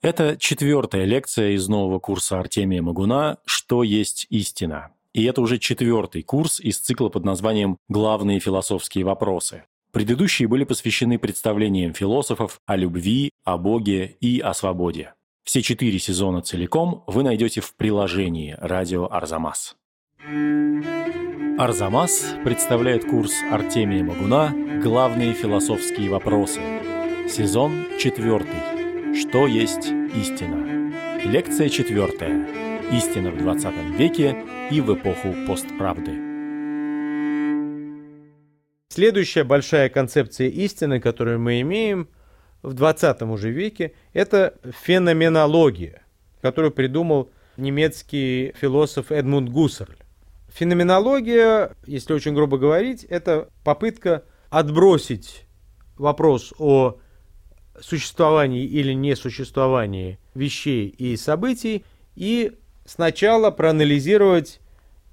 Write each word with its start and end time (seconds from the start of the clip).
Это 0.00 0.36
четвертая 0.38 1.04
лекция 1.04 1.50
из 1.50 1.66
нового 1.68 1.98
курса 1.98 2.38
Артемия 2.38 2.80
Магуна 2.80 3.38
«Что 3.44 3.82
есть 3.82 4.26
истина?». 4.30 4.92
И 5.12 5.24
это 5.24 5.40
уже 5.40 5.58
четвертый 5.58 6.22
курс 6.22 6.60
из 6.60 6.78
цикла 6.78 7.08
под 7.08 7.24
названием 7.24 7.78
«Главные 7.88 8.38
философские 8.38 9.04
вопросы». 9.04 9.64
Предыдущие 9.90 10.46
были 10.46 10.62
посвящены 10.62 11.18
представлениям 11.18 11.94
философов 11.94 12.60
о 12.64 12.76
любви, 12.76 13.32
о 13.42 13.58
Боге 13.58 14.16
и 14.20 14.38
о 14.38 14.54
свободе. 14.54 15.14
Все 15.42 15.62
четыре 15.62 15.98
сезона 15.98 16.42
целиком 16.42 17.02
вы 17.08 17.24
найдете 17.24 17.60
в 17.60 17.74
приложении 17.74 18.54
«Радио 18.60 19.10
Арзамас». 19.10 19.76
Арзамас 21.58 22.36
представляет 22.44 23.04
курс 23.04 23.32
Артемия 23.50 24.04
Магуна 24.04 24.54
«Главные 24.80 25.32
философские 25.32 26.08
вопросы». 26.08 26.60
Сезон 27.28 27.84
четвертый. 27.98 28.77
Что 29.20 29.48
есть 29.48 29.88
истина? 30.14 30.92
Лекция 31.24 31.68
четвертая. 31.68 32.46
Истина 32.92 33.32
в 33.32 33.38
20 33.38 33.98
веке 33.98 34.44
и 34.70 34.80
в 34.80 34.94
эпоху 34.94 35.34
постправды. 35.44 36.12
Следующая 38.90 39.42
большая 39.42 39.88
концепция 39.88 40.46
истины, 40.46 41.00
которую 41.00 41.40
мы 41.40 41.60
имеем 41.62 42.08
в 42.62 42.74
20 42.74 43.22
уже 43.22 43.50
веке, 43.50 43.92
это 44.12 44.54
феноменология, 44.84 46.02
которую 46.40 46.70
придумал 46.70 47.32
немецкий 47.56 48.52
философ 48.56 49.10
Эдмунд 49.10 49.48
Гуссерль. 49.48 49.96
Феноменология, 50.48 51.72
если 51.86 52.12
очень 52.12 52.34
грубо 52.34 52.56
говорить, 52.56 53.02
это 53.02 53.48
попытка 53.64 54.22
отбросить 54.48 55.44
вопрос 55.96 56.54
о 56.58 57.00
существовании 57.82 58.64
или 58.64 58.92
несуществовании 58.92 60.18
вещей 60.34 60.88
и 60.88 61.16
событий 61.16 61.84
и 62.16 62.52
сначала 62.84 63.50
проанализировать 63.50 64.60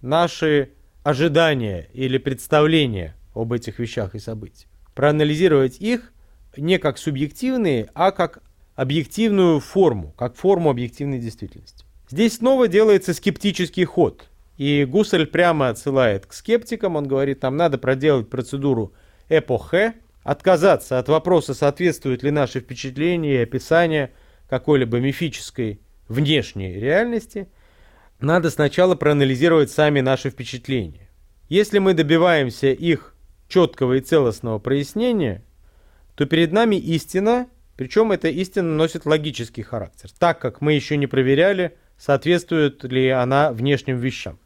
наши 0.02 0.72
ожидания 1.04 1.90
или 1.94 2.18
представления 2.18 3.16
об 3.34 3.54
этих 3.54 3.80
вещах 3.80 4.16
и 4.16 4.20
событиях. 4.20 4.70
Проанализировать 4.94 5.80
их 5.80 6.14
не 6.58 6.80
как 6.80 6.98
субъективные, 6.98 7.90
а 7.94 8.12
как 8.12 8.42
объективную 8.76 9.60
форму, 9.60 10.14
как 10.18 10.36
форму 10.36 10.70
объективной 10.70 11.20
действительности. 11.20 11.86
Здесь 12.10 12.38
снова 12.38 12.68
делается 12.68 13.14
скептический 13.14 13.84
ход. 13.84 14.30
И 14.58 14.86
Гуссель 14.86 15.28
прямо 15.28 15.70
отсылает 15.70 16.26
к 16.26 16.34
скептикам, 16.34 16.96
он 16.96 17.08
говорит, 17.08 17.42
нам 17.42 17.58
надо 17.58 17.78
проделать 17.78 18.30
процедуру 18.30 18.94
эпохе, 19.28 19.96
отказаться 20.26 20.98
от 20.98 21.08
вопроса, 21.08 21.54
соответствуют 21.54 22.24
ли 22.24 22.32
наши 22.32 22.60
впечатления 22.60 23.36
и 23.36 23.44
описания 23.44 24.12
какой-либо 24.50 25.00
мифической 25.00 25.80
внешней 26.08 26.74
реальности, 26.74 27.48
надо 28.20 28.50
сначала 28.50 28.96
проанализировать 28.96 29.70
сами 29.70 30.02
наши 30.02 30.32
впечатления. 30.32 31.10
Если 31.48 31.78
мы 31.78 31.94
добиваемся 31.94 32.72
их 32.72 33.16
четкого 33.48 33.94
и 33.94 34.02
целостного 34.02 34.58
прояснения, 34.58 35.44
то 36.16 36.26
перед 36.26 36.52
нами 36.52 36.76
истина, 36.76 37.48
причем 37.78 38.12
эта 38.12 38.28
истина 38.28 38.74
носит 38.76 39.06
логический 39.06 39.62
характер, 39.62 40.10
так 40.18 40.40
как 40.40 40.60
мы 40.60 40.74
еще 40.74 40.98
не 40.98 41.06
проверяли, 41.06 41.78
соответствует 42.00 42.84
ли 42.84 43.10
она 43.10 43.52
внешним 43.52 43.98
вещам. 43.98 44.40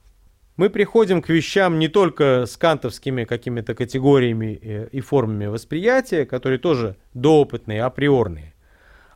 Мы 0.60 0.70
приходим 0.70 1.22
к 1.22 1.30
вещам 1.30 1.80
не 1.80 1.88
только 1.88 2.44
с 2.46 2.58
кантовскими 2.58 3.24
какими-то 3.24 3.76
категориями 3.76 4.60
э, 4.62 4.90
и 4.92 5.00
формами 5.00 5.46
восприятия, 5.46 6.26
которые 6.26 6.60
тоже 6.60 6.98
доопытные, 7.14 7.82
априорные, 7.82 8.54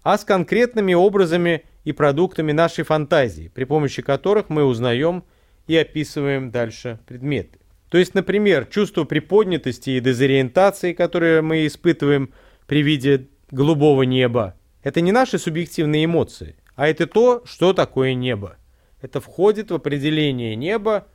а 0.03 0.17
с 0.17 0.23
конкретными 0.23 0.93
образами 0.93 1.65
и 1.83 1.91
продуктами 1.91 2.53
нашей 2.53 2.85
фантазии, 2.85 3.51
при 3.53 3.65
помощи 3.65 4.01
которых 4.01 4.47
мы 4.47 4.63
узнаем 4.63 5.25
и 5.67 5.75
описываем 5.75 6.49
дальше 6.49 7.01
предметы. 7.05 7.59
То 7.89 7.97
есть, 7.97 8.13
например, 8.13 8.65
чувство 8.67 9.03
приподнятости 9.03 9.89
и 9.89 9.99
дезориентации, 9.99 10.93
которые 10.93 11.41
мы 11.41 11.67
испытываем 11.67 12.31
при 12.67 12.83
виде 12.83 13.27
голубого 13.51 14.03
неба, 14.03 14.55
это 14.81 15.01
не 15.01 15.11
наши 15.11 15.37
субъективные 15.37 16.05
эмоции, 16.05 16.55
а 16.77 16.87
это 16.87 17.05
то, 17.05 17.43
что 17.43 17.73
такое 17.73 18.13
небо. 18.13 18.55
Это 19.01 19.19
входит 19.19 19.71
в 19.71 19.73
определение 19.73 20.55
неба 20.55 21.05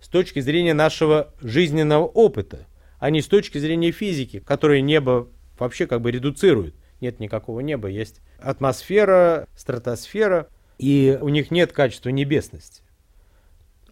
с 0.00 0.08
точки 0.08 0.40
зрения 0.40 0.74
нашего 0.74 1.32
жизненного 1.40 2.04
опыта, 2.04 2.66
а 2.98 3.10
не 3.10 3.20
с 3.20 3.26
точки 3.26 3.58
зрения 3.58 3.90
физики, 3.90 4.40
которая 4.40 4.80
небо 4.80 5.28
вообще 5.58 5.86
как 5.86 6.00
бы 6.00 6.10
редуцирует. 6.10 6.74
Нет 7.00 7.20
никакого 7.20 7.60
неба, 7.60 7.88
есть 7.88 8.20
атмосфера, 8.38 9.46
стратосфера, 9.56 10.48
и 10.78 11.18
у 11.20 11.28
них 11.28 11.50
нет 11.50 11.72
качества 11.72 12.10
небесности. 12.10 12.82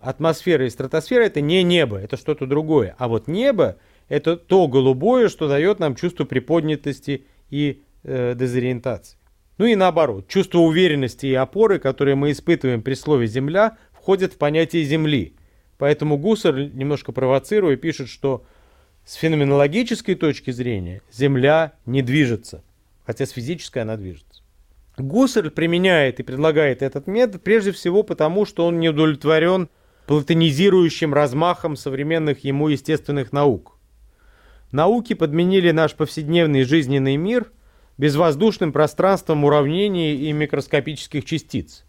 Атмосфера 0.01 0.67
и 0.67 0.71
стратосфера 0.71 1.23
это 1.23 1.41
не 1.41 1.63
небо, 1.63 1.99
это 1.99 2.17
что-то 2.17 2.47
другое. 2.47 2.95
А 2.99 3.09
вот 3.09 3.29
небо 3.29 3.77
это 4.09 4.37
то 4.37 4.69
голубое, 4.69 5.29
что 5.29 5.49
дает 5.49 5.79
нам 5.79 5.97
чувство 5.97 6.25
приподнятости 6.25 7.27
и 7.51 7.83
э, 8.05 8.35
дезориентации. 8.37 9.19
Ну 9.59 9.67
и 9.67 9.75
наоборот, 9.75 10.29
чувство 10.29 10.59
уверенности 10.59 11.27
и 11.27 11.35
опоры, 11.35 11.79
которые 11.79 12.15
мы 12.15 12.31
испытываем 12.31 12.83
при 12.83 12.95
слове 12.95 13.27
«земля», 13.27 13.79
входит 13.93 14.35
в 14.35 14.39
понятие 14.39 14.85
«земли». 14.85 15.35
Поэтому 15.79 16.17
Гуссер, 16.17 16.73
немножко 16.75 17.13
провоцируя, 17.13 17.77
пишет, 17.77 18.09
что 18.09 18.45
с 19.05 19.15
феноменологической 19.15 20.15
точки 20.15 20.51
зрения 20.51 21.03
Земля 21.13 21.75
не 21.85 22.03
движется, 22.03 22.65
хотя 23.05 23.27
с 23.27 23.31
физической 23.31 23.81
она 23.81 23.97
движется. 23.97 24.43
Гуссерль 24.99 25.51
применяет 25.51 26.21
и 26.21 26.23
предлагает 26.23 26.83
этот 26.83 27.07
метод 27.07 27.43
прежде 27.43 27.73
всего 27.73 28.03
потому, 28.03 28.47
что 28.47 28.67
он 28.67 28.81
не 28.81 28.89
удовлетворен 28.89 29.69
платонизирующим 30.07 31.13
размахом 31.13 31.77
современных 31.77 32.45
ему 32.45 32.69
естественных 32.69 33.33
наук. 33.33 33.77
Науки 34.73 35.15
подменили 35.15 35.71
наш 35.71 35.95
повседневный 35.95 36.65
жизненный 36.65 37.17
мир 37.17 37.53
безвоздушным 37.99 38.73
пространством 38.73 39.45
уравнений 39.45 40.17
и 40.17 40.33
микроскопических 40.33 41.25
частиц, 41.25 41.85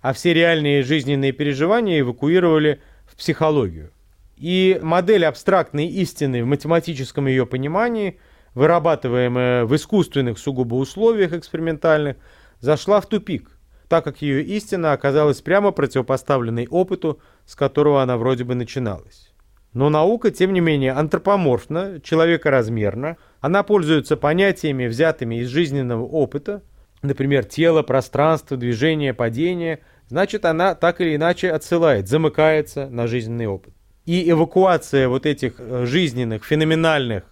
а 0.00 0.12
все 0.12 0.32
реальные 0.32 0.82
жизненные 0.82 1.32
переживания 1.32 2.00
эвакуировали 2.00 2.80
психологию. 3.16 3.90
И 4.36 4.78
модель 4.82 5.24
абстрактной 5.24 5.86
истины 5.86 6.44
в 6.44 6.46
математическом 6.46 7.26
ее 7.26 7.46
понимании, 7.46 8.18
вырабатываемая 8.54 9.64
в 9.64 9.74
искусственных 9.74 10.38
сугубо 10.38 10.74
условиях 10.74 11.32
экспериментальных, 11.32 12.16
зашла 12.60 13.00
в 13.00 13.06
тупик, 13.06 13.50
так 13.88 14.04
как 14.04 14.20
ее 14.20 14.42
истина 14.42 14.92
оказалась 14.92 15.40
прямо 15.40 15.70
противопоставленной 15.70 16.66
опыту, 16.68 17.20
с 17.46 17.54
которого 17.54 18.02
она 18.02 18.18
вроде 18.18 18.44
бы 18.44 18.54
начиналась. 18.54 19.32
Но 19.72 19.90
наука, 19.90 20.30
тем 20.30 20.52
не 20.52 20.60
менее, 20.60 20.92
антропоморфна, 20.92 22.00
человекоразмерна, 22.02 23.16
она 23.40 23.62
пользуется 23.62 24.16
понятиями, 24.16 24.86
взятыми 24.86 25.36
из 25.36 25.48
жизненного 25.48 26.04
опыта, 26.04 26.62
например, 27.02 27.44
тело, 27.44 27.82
пространство, 27.82 28.56
движение, 28.56 29.14
падение– 29.14 29.80
значит 30.08 30.44
она 30.44 30.74
так 30.74 31.00
или 31.00 31.16
иначе 31.16 31.50
отсылает, 31.50 32.08
замыкается 32.08 32.88
на 32.88 33.06
жизненный 33.06 33.46
опыт. 33.46 33.74
И 34.04 34.30
эвакуация 34.30 35.08
вот 35.08 35.26
этих 35.26 35.54
э, 35.58 35.84
жизненных, 35.86 36.44
феноменальных 36.44 37.24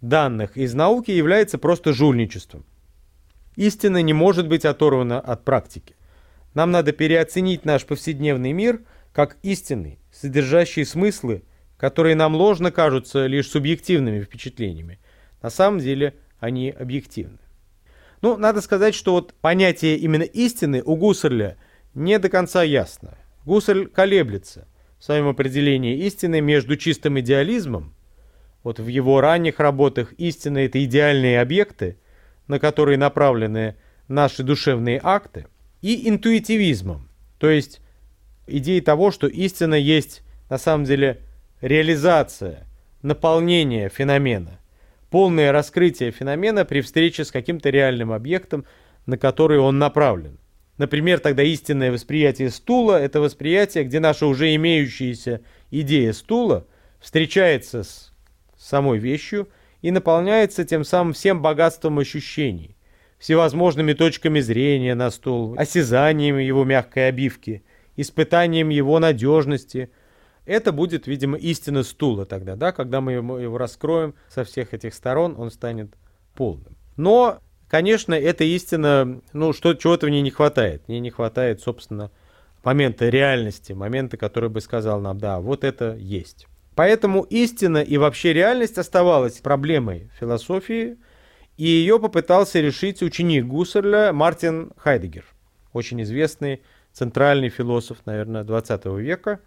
данных 0.00 0.56
из 0.56 0.74
науки 0.74 1.10
является 1.10 1.58
просто 1.58 1.92
жульничеством. 1.92 2.64
Истина 3.56 4.02
не 4.02 4.12
может 4.12 4.48
быть 4.48 4.66
оторвана 4.66 5.18
от 5.18 5.44
практики. 5.44 5.96
Нам 6.52 6.70
надо 6.70 6.92
переоценить 6.92 7.64
наш 7.64 7.84
повседневный 7.86 8.52
мир 8.52 8.82
как 9.12 9.38
истинный, 9.42 9.98
содержащий 10.12 10.84
смыслы, 10.84 11.42
которые 11.78 12.14
нам 12.14 12.34
ложно 12.34 12.70
кажутся 12.70 13.26
лишь 13.26 13.48
субъективными 13.48 14.22
впечатлениями. 14.22 14.98
На 15.42 15.48
самом 15.50 15.80
деле 15.80 16.14
они 16.38 16.70
объективны. 16.70 17.38
Ну, 18.22 18.36
надо 18.36 18.60
сказать, 18.60 18.94
что 18.94 19.12
вот 19.12 19.34
понятие 19.34 19.96
именно 19.96 20.22
истины 20.22 20.82
у 20.84 20.96
Гуссерля 20.96 21.56
не 21.96 22.18
до 22.18 22.28
конца 22.28 22.62
ясно. 22.62 23.16
Гуссель 23.44 23.88
колеблется 23.88 24.68
в 24.98 25.04
своем 25.04 25.26
определении 25.28 25.96
истины 26.04 26.40
между 26.40 26.76
чистым 26.76 27.18
идеализмом, 27.18 27.94
вот 28.62 28.80
в 28.80 28.86
его 28.88 29.20
ранних 29.20 29.60
работах 29.60 30.12
истина 30.14 30.58
это 30.58 30.84
идеальные 30.84 31.40
объекты, 31.40 31.98
на 32.48 32.58
которые 32.58 32.98
направлены 32.98 33.76
наши 34.08 34.42
душевные 34.42 35.00
акты, 35.02 35.46
и 35.82 36.08
интуитивизмом, 36.08 37.08
то 37.38 37.48
есть 37.48 37.80
идеей 38.46 38.80
того, 38.80 39.10
что 39.10 39.26
истина 39.26 39.74
есть 39.74 40.22
на 40.50 40.58
самом 40.58 40.84
деле 40.84 41.22
реализация, 41.60 42.66
наполнение 43.02 43.88
феномена, 43.88 44.58
полное 45.10 45.52
раскрытие 45.52 46.10
феномена 46.10 46.64
при 46.64 46.80
встрече 46.80 47.24
с 47.24 47.30
каким-то 47.30 47.70
реальным 47.70 48.12
объектом, 48.12 48.64
на 49.06 49.16
который 49.16 49.58
он 49.58 49.78
направлен. 49.78 50.38
Например, 50.78 51.20
тогда 51.20 51.42
истинное 51.42 51.90
восприятие 51.90 52.50
стула– 52.50 53.00
это 53.02 53.20
восприятие, 53.20 53.84
где 53.84 53.98
наша 53.98 54.26
уже 54.26 54.54
имеющаяся 54.54 55.40
идея 55.70 56.12
стула 56.12 56.66
встречается 57.00 57.82
с 57.82 58.12
самой 58.58 58.98
вещью 58.98 59.48
и 59.80 59.90
наполняется 59.90 60.64
тем 60.64 60.84
самым 60.84 61.14
всем 61.14 61.40
богатством 61.40 61.98
ощущений, 61.98 62.76
всевозможными 63.18 63.94
точками 63.94 64.40
зрения 64.40 64.94
на 64.94 65.10
стол, 65.10 65.54
осязанием 65.56 66.38
его 66.38 66.64
мягкой 66.64 67.08
обивки, 67.08 67.62
испытанием 67.96 68.68
его 68.68 68.98
надежности. 68.98 69.90
Это 70.44 70.72
будет, 70.72 71.06
видимо, 71.06 71.38
истина 71.38 71.84
стула 71.84 72.26
тогда, 72.26 72.54
да, 72.54 72.72
когда 72.72 73.00
мы 73.00 73.12
его 73.12 73.56
раскроем 73.56 74.14
со 74.28 74.44
всех 74.44 74.74
этих 74.74 74.92
сторон, 74.92 75.34
он 75.38 75.50
станет 75.50 75.94
полным. 76.34 76.76
Но, 76.96 77.40
конечно, 77.68 78.14
эта 78.14 78.44
истина, 78.44 79.20
ну, 79.32 79.52
что, 79.52 79.74
чего-то 79.74 80.06
в 80.06 80.10
ней 80.10 80.22
не 80.22 80.30
хватает. 80.30 80.86
Мне 80.88 81.00
не 81.00 81.10
хватает, 81.10 81.60
собственно, 81.60 82.10
момента 82.64 83.08
реальности, 83.08 83.72
момента, 83.72 84.16
который 84.16 84.50
бы 84.50 84.60
сказал 84.60 85.00
нам, 85.00 85.18
да, 85.18 85.40
вот 85.40 85.64
это 85.64 85.94
есть. 85.96 86.46
Поэтому 86.74 87.22
истина 87.22 87.78
и 87.78 87.96
вообще 87.96 88.32
реальность 88.32 88.76
оставалась 88.76 89.38
проблемой 89.38 90.10
философии, 90.18 90.98
и 91.56 91.64
ее 91.64 91.98
попытался 91.98 92.60
решить 92.60 93.02
ученик 93.02 93.46
Гуссерля 93.46 94.12
Мартин 94.12 94.72
Хайдегер, 94.76 95.24
очень 95.72 96.02
известный 96.02 96.62
центральный 96.92 97.48
философ, 97.48 97.98
наверное, 98.04 98.44
20 98.44 98.84
века. 98.86 99.40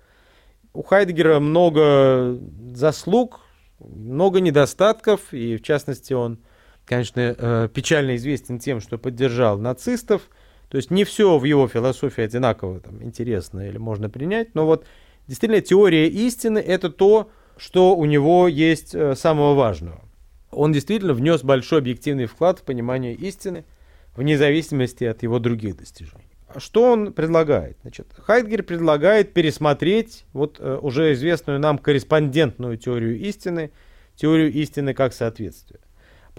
У 0.73 0.81
Хайдегера 0.81 1.39
много 1.39 2.39
заслуг, 2.73 3.41
много 3.79 4.39
недостатков, 4.39 5.33
и 5.33 5.57
в 5.57 5.63
частности 5.63 6.13
он, 6.13 6.39
конечно, 6.89 7.35
э, 7.37 7.69
печально 7.73 8.17
известен 8.17 8.59
тем, 8.59 8.81
что 8.81 8.97
поддержал 8.97 9.57
нацистов. 9.57 10.23
То 10.67 10.77
есть 10.77 10.91
не 10.91 11.05
все 11.05 11.37
в 11.37 11.45
его 11.45 11.67
философии 11.67 12.23
одинаково 12.23 12.81
там, 12.81 13.01
интересно 13.01 13.67
или 13.67 13.77
можно 13.77 14.09
принять, 14.09 14.53
но 14.55 14.65
вот 14.65 14.85
действительно 15.27 15.61
теория 15.61 16.07
истины– 16.07 16.59
это 16.67 16.89
то, 16.89 17.31
что 17.55 17.95
у 17.95 18.05
него 18.05 18.47
есть 18.47 18.93
э, 18.93 19.15
самого 19.15 19.55
важного 19.55 20.09
он 20.51 20.73
действительно 20.73 21.13
внес 21.13 21.43
большой 21.43 21.79
объективный 21.79 22.25
вклад 22.25 22.59
в 22.59 22.63
понимание 22.63 23.13
истины, 23.13 23.65
вне 24.15 24.37
зависимости 24.37 25.03
от 25.03 25.23
его 25.23 25.39
других 25.39 25.77
достижений. 25.77 26.25
Что 26.57 26.91
он 26.91 27.13
предлагает? 27.13 27.77
Значит, 27.81 28.07
Хайдгер 28.17 28.63
предлагает 28.63 29.33
пересмотреть 29.33 30.25
вот 30.33 30.57
э, 30.59 30.79
уже 30.81 31.13
известную 31.13 31.59
нам 31.59 31.77
корреспондентную 31.77 32.77
теорию 32.77 33.19
истины, 33.19 33.71
теорию 34.15 34.51
истины 34.51 34.95
как 34.95 35.13
соответствие. 35.13 35.79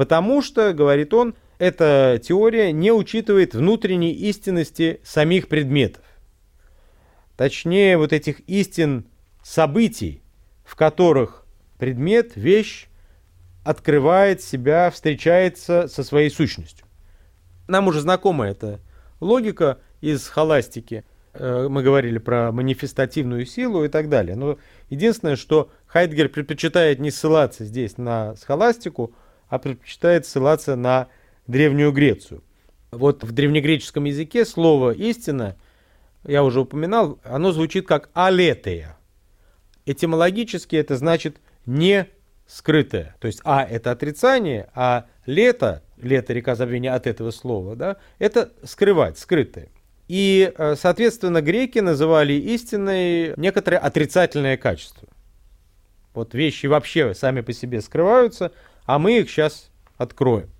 Потому 0.01 0.41
что, 0.41 0.73
говорит 0.73 1.13
он, 1.13 1.35
эта 1.59 2.19
теория 2.25 2.73
не 2.73 2.91
учитывает 2.91 3.55
внутренней 3.55 4.13
истинности 4.13 4.99
самих 5.05 5.47
предметов. 5.47 6.03
Точнее, 7.37 7.99
вот 7.99 8.15
этих 8.15 8.41
истин 8.49 9.05
событий, 9.43 10.23
в 10.65 10.75
которых 10.75 11.45
предмет, 11.79 12.35
вещь 12.35 12.89
открывает 13.63 14.41
себя, 14.41 14.91
встречается 14.91 15.87
со 15.87 16.03
своей 16.03 16.31
сущностью. 16.31 16.87
Нам 17.69 17.87
уже 17.87 18.01
знакома 18.01 18.47
эта 18.47 18.81
логика 19.21 19.81
из 20.01 20.27
холастики. 20.29 21.05
Э, 21.35 21.67
мы 21.69 21.83
говорили 21.83 22.17
про 22.17 22.53
манифестативную 22.53 23.45
силу 23.45 23.85
и 23.85 23.89
так 23.89 24.09
далее. 24.09 24.35
Но 24.35 24.57
единственное, 24.89 25.37
что 25.37 25.71
Хайдгер 25.89 26.31
предпочитает 26.31 27.01
не 27.01 27.11
ссылаться 27.11 27.67
здесь 27.67 27.99
на 27.99 28.35
схоластику, 28.37 29.15
а 29.51 29.59
предпочитает 29.59 30.25
ссылаться 30.25 30.77
на 30.77 31.09
Древнюю 31.47 31.93
Грецию. 31.93 32.43
Вот 32.91 33.23
в 33.23 33.33
древнегреческом 33.33 34.05
языке 34.05 34.45
слово 34.45 34.93
«истина», 34.93 35.57
я 36.25 36.43
уже 36.43 36.61
упоминал, 36.61 37.19
оно 37.25 37.53
звучит 37.53 37.87
как 37.87 38.09
«алетея». 38.15 38.97
Этимологически 39.87 40.77
это 40.77 40.97
значит 40.97 41.37
«не 41.67 42.07
скрытое. 42.47 43.17
То 43.21 43.27
есть 43.27 43.41
А 43.45 43.65
это 43.65 43.91
отрицание, 43.91 44.71
а 44.75 45.07
лето, 45.27 45.83
лето 45.97 46.33
река 46.33 46.55
забвения 46.55 46.95
от 46.95 47.07
этого 47.07 47.31
слова, 47.31 47.77
да, 47.77 47.97
это 48.19 48.53
скрывать, 48.65 49.19
скрытое. 49.19 49.69
И, 50.09 50.53
э, 50.57 50.75
соответственно, 50.77 51.41
греки 51.41 51.79
называли 51.79 52.33
истиной 52.33 53.35
некоторое 53.37 53.79
отрицательное 53.79 54.57
качество. 54.57 55.09
Вот 56.13 56.35
вещи 56.35 56.67
вообще 56.67 57.15
сами 57.15 57.41
по 57.41 57.53
себе 57.53 57.81
скрываются, 57.81 58.51
а 58.91 58.99
мы 58.99 59.19
их 59.19 59.31
сейчас 59.31 59.71
откроем. 59.99 60.51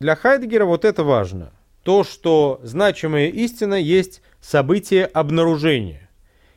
Для 0.00 0.16
Хайдегера 0.16 0.64
вот 0.64 0.86
это 0.86 1.04
важно. 1.04 1.52
То, 1.82 2.02
что 2.02 2.60
значимая 2.62 3.28
истина 3.28 3.74
есть 3.74 4.22
событие 4.40 5.04
обнаружения. 5.04 6.08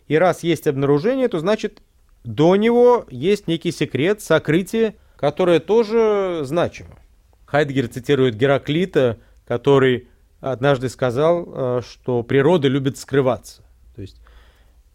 И 0.08 0.16
раз 0.16 0.42
есть 0.42 0.68
обнаружение, 0.68 1.28
то 1.28 1.40
значит 1.40 1.82
до 2.24 2.56
него 2.56 3.06
есть 3.10 3.48
некий 3.48 3.74
секрет, 3.74 4.22
сокрытие, 4.22 4.96
которое 5.18 5.60
тоже 5.60 6.44
значимо. 6.44 6.98
Хайдгер 7.46 7.90
цитирует 7.90 8.38
Гераклита, 8.38 9.20
который 9.46 10.08
однажды 10.40 10.88
сказал, 10.88 11.46
э, 11.46 11.82
что 11.86 12.24
природа 12.24 12.70
любит 12.70 12.98
скрываться. 12.98 13.64
То 13.98 14.02
есть 14.02 14.22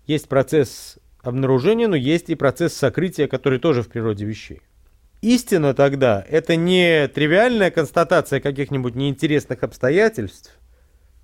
есть 0.06 0.30
процесс 0.30 0.96
обнаружения, 1.20 1.88
но 1.88 1.96
есть 1.96 2.30
и 2.30 2.36
процесс 2.36 2.72
сокрытия, 2.72 3.28
который 3.28 3.58
тоже 3.58 3.82
в 3.82 3.88
природе 3.88 4.24
вещей. 4.24 4.62
Истина 5.26 5.74
тогда– 5.74 6.24
это 6.30 6.54
не 6.54 7.08
тривиальная 7.08 7.72
констатация 7.72 8.38
каких-нибудь 8.38 8.94
неинтересных 8.94 9.64
обстоятельств. 9.64 10.56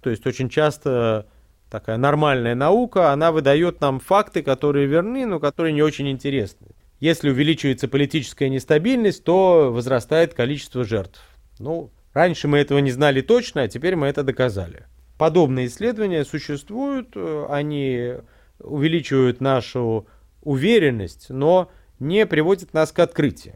То 0.00 0.10
есть 0.10 0.26
очень 0.26 0.48
часто 0.48 1.28
такая 1.70 1.98
нормальная 1.98 2.56
наука, 2.56 3.12
она 3.12 3.30
выдает 3.30 3.80
нам 3.80 4.00
факты, 4.00 4.42
которые 4.42 4.86
верны, 4.88 5.24
но 5.24 5.38
которые 5.38 5.72
не 5.72 5.82
очень 5.82 6.10
интересны. 6.10 6.74
Если 6.98 7.30
увеличивается 7.30 7.86
политическая 7.86 8.48
нестабильность, 8.48 9.22
то 9.22 9.70
возрастает 9.72 10.34
количество 10.34 10.82
жертв. 10.82 11.20
Ну, 11.60 11.92
раньше 12.12 12.48
мы 12.48 12.58
этого 12.58 12.80
не 12.80 12.90
знали 12.90 13.20
точно, 13.20 13.62
а 13.62 13.68
теперь 13.68 13.94
мы 13.94 14.08
это 14.08 14.24
доказали. 14.24 14.86
Подобные 15.16 15.68
исследования 15.68 16.24
существуют, 16.24 17.10
э, 17.14 17.46
они 17.48 18.14
увеличивают 18.58 19.40
нашу 19.40 20.08
уверенность, 20.42 21.26
но 21.28 21.70
не 22.00 22.26
приводят 22.26 22.74
нас 22.74 22.90
к 22.90 22.98
открытию. 22.98 23.54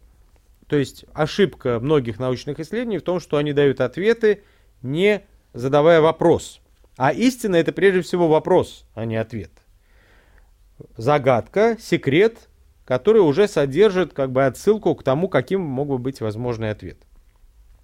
То 0.68 0.76
есть 0.76 1.04
ошибка 1.12 1.78
многих 1.80 2.18
научных 2.18 2.60
исследований 2.60 2.98
в 2.98 3.02
том, 3.02 3.20
что 3.20 3.36
они 3.36 3.52
дают 3.52 3.80
ответы, 3.80 4.42
не 4.82 5.22
задавая 5.52 6.00
вопрос– 6.00 6.60
а 6.96 7.12
истина 7.12 7.56
это 7.56 7.72
прежде 7.72 8.00
всего 8.00 8.26
вопрос, 8.26 8.86
а 8.94 9.04
не 9.04 9.16
ответ. 9.16 9.50
Загадка, 10.96 11.76
секрет, 11.78 12.48
который 12.84 13.18
уже 13.18 13.48
содержит 13.48 14.12
как 14.12 14.32
бы 14.32 14.46
отсылку 14.46 14.94
к 14.94 15.02
тому, 15.02 15.28
каким 15.28 15.60
мог 15.60 15.88
бы 15.88 15.98
быть 15.98 16.20
возможный 16.20 16.70
ответ. 16.70 16.98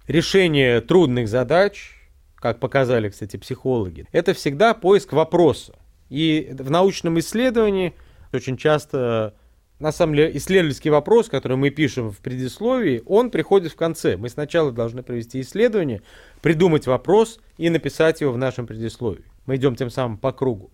Решение 0.07 0.81
трудных 0.81 1.27
задач, 1.27 1.91
как 2.35 2.59
показали, 2.59 3.09
кстати, 3.09 3.37
психологи, 3.37 4.07
это 4.11 4.33
всегда 4.33 4.73
поиск 4.73 5.13
вопроса. 5.13 5.75
И 6.09 6.53
в 6.57 6.69
научном 6.69 7.19
исследовании 7.19 7.93
очень 8.31 8.57
часто 8.57 9.35
на 9.83 9.91
самом 9.91 10.15
деле 10.15 10.37
исследовательский 10.37 10.91
вопрос, 10.91 11.27
который 11.27 11.57
мы 11.57 11.69
пишем 11.69 12.09
в 12.09 12.19
предисловии, 12.19 13.03
он 13.05 13.29
приходит 13.29 13.73
в 13.73 13.75
конце. 13.75 14.15
Мы 14.15 14.29
сначала 14.29 14.71
должны 14.71 15.03
провести 15.03 15.41
исследование, 15.41 16.01
придумать 16.41 16.87
вопрос 16.87 17.41
и 17.57 17.69
написать 17.69 18.21
его 18.21 18.31
в 18.31 18.37
нашем 18.37 18.65
предисловии. 18.65 19.25
Мы 19.45 19.57
идем 19.57 19.75
тем 19.75 19.89
самым 19.89 20.17
по 20.17 20.31
кругу. 20.31 20.71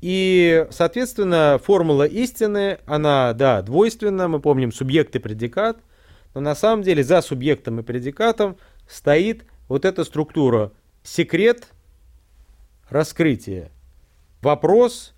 И, 0.00 0.66
соответственно, 0.70 1.60
формула 1.62 2.08
истины, 2.08 2.78
она, 2.86 3.34
да, 3.34 3.62
двойственна, 3.62 4.26
мы 4.26 4.40
помним 4.40 4.72
субъект 4.72 5.14
и 5.14 5.20
предикат, 5.20 5.78
но 6.34 6.40
на 6.40 6.56
самом 6.56 6.82
деле 6.82 7.04
за 7.04 7.20
субъектом 7.22 7.78
и 7.78 7.84
предикатом 7.84 8.56
стоит 8.88 9.44
вот 9.68 9.84
эта 9.84 10.02
структура 10.02 10.72
секрет, 11.04 11.68
раскрытие, 12.90 13.70
вопрос, 14.42 15.14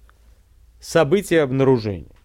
событие, 0.80 1.40
обнаружение. 1.40 2.19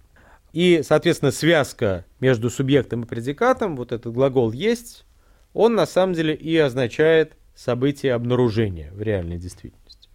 И, 0.55 0.83
соответственно, 0.83 1.33
связка 1.33 2.05
между 2.21 2.50
субъектом 2.50 3.03
и 3.03 3.05
предикатом, 3.05 3.75
вот 3.75 3.91
этот 3.91 4.13
глагол 4.13 4.53
«есть», 4.53 5.05
он 5.53 5.75
на 5.75 5.85
самом 5.85 6.13
деле 6.13 6.33
и 6.33 6.55
означает 6.55 7.33
событие 7.55 8.13
обнаружения 8.13 8.89
в 8.93 9.01
реальной 9.01 9.35
действительности. 9.35 10.07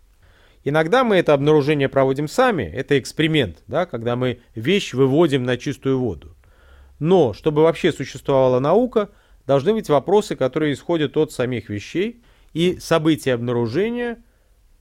Иногда 0.64 1.04
мы 1.04 1.16
это 1.16 1.34
обнаружение 1.34 1.90
проводим 1.90 2.26
сами, 2.26 2.62
это 2.62 2.98
эксперимент, 2.98 3.62
да, 3.66 3.84
когда 3.84 4.16
мы 4.16 4.40
вещь 4.54 4.94
выводим 4.94 5.44
на 5.44 5.58
чистую 5.58 6.00
воду. 6.00 6.34
Но, 6.98 7.34
чтобы 7.34 7.60
вообще 7.60 7.92
существовала 7.92 8.60
наука, 8.60 9.10
должны 9.46 9.74
быть 9.74 9.90
вопросы, 9.90 10.36
которые 10.36 10.72
исходят 10.72 11.18
от 11.18 11.32
самих 11.32 11.68
вещей, 11.68 12.22
и 12.54 12.78
события 12.80 13.34
обнаружения, 13.34 14.24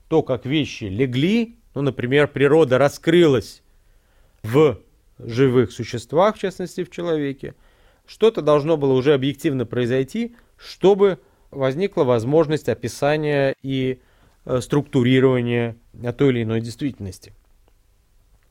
то, 0.08 0.22
как 0.22 0.46
вещи 0.46 0.84
легли, 0.84 1.58
ну, 1.74 1.82
например, 1.82 2.28
природа 2.28 2.78
раскрылась 2.78 3.62
в 4.42 4.80
живых 5.26 5.72
существах, 5.72 6.36
в 6.36 6.38
частности 6.38 6.84
в 6.84 6.90
человеке, 6.90 7.54
что-то 8.06 8.42
должно 8.42 8.76
было 8.76 8.92
уже 8.92 9.14
объективно 9.14 9.66
произойти, 9.66 10.34
чтобы 10.56 11.18
возникла 11.50 12.04
возможность 12.04 12.68
описания 12.68 13.54
и 13.62 14.00
э, 14.44 14.60
структурирования 14.60 15.76
той 16.16 16.30
или 16.30 16.42
иной 16.42 16.60
действительности. 16.60 17.32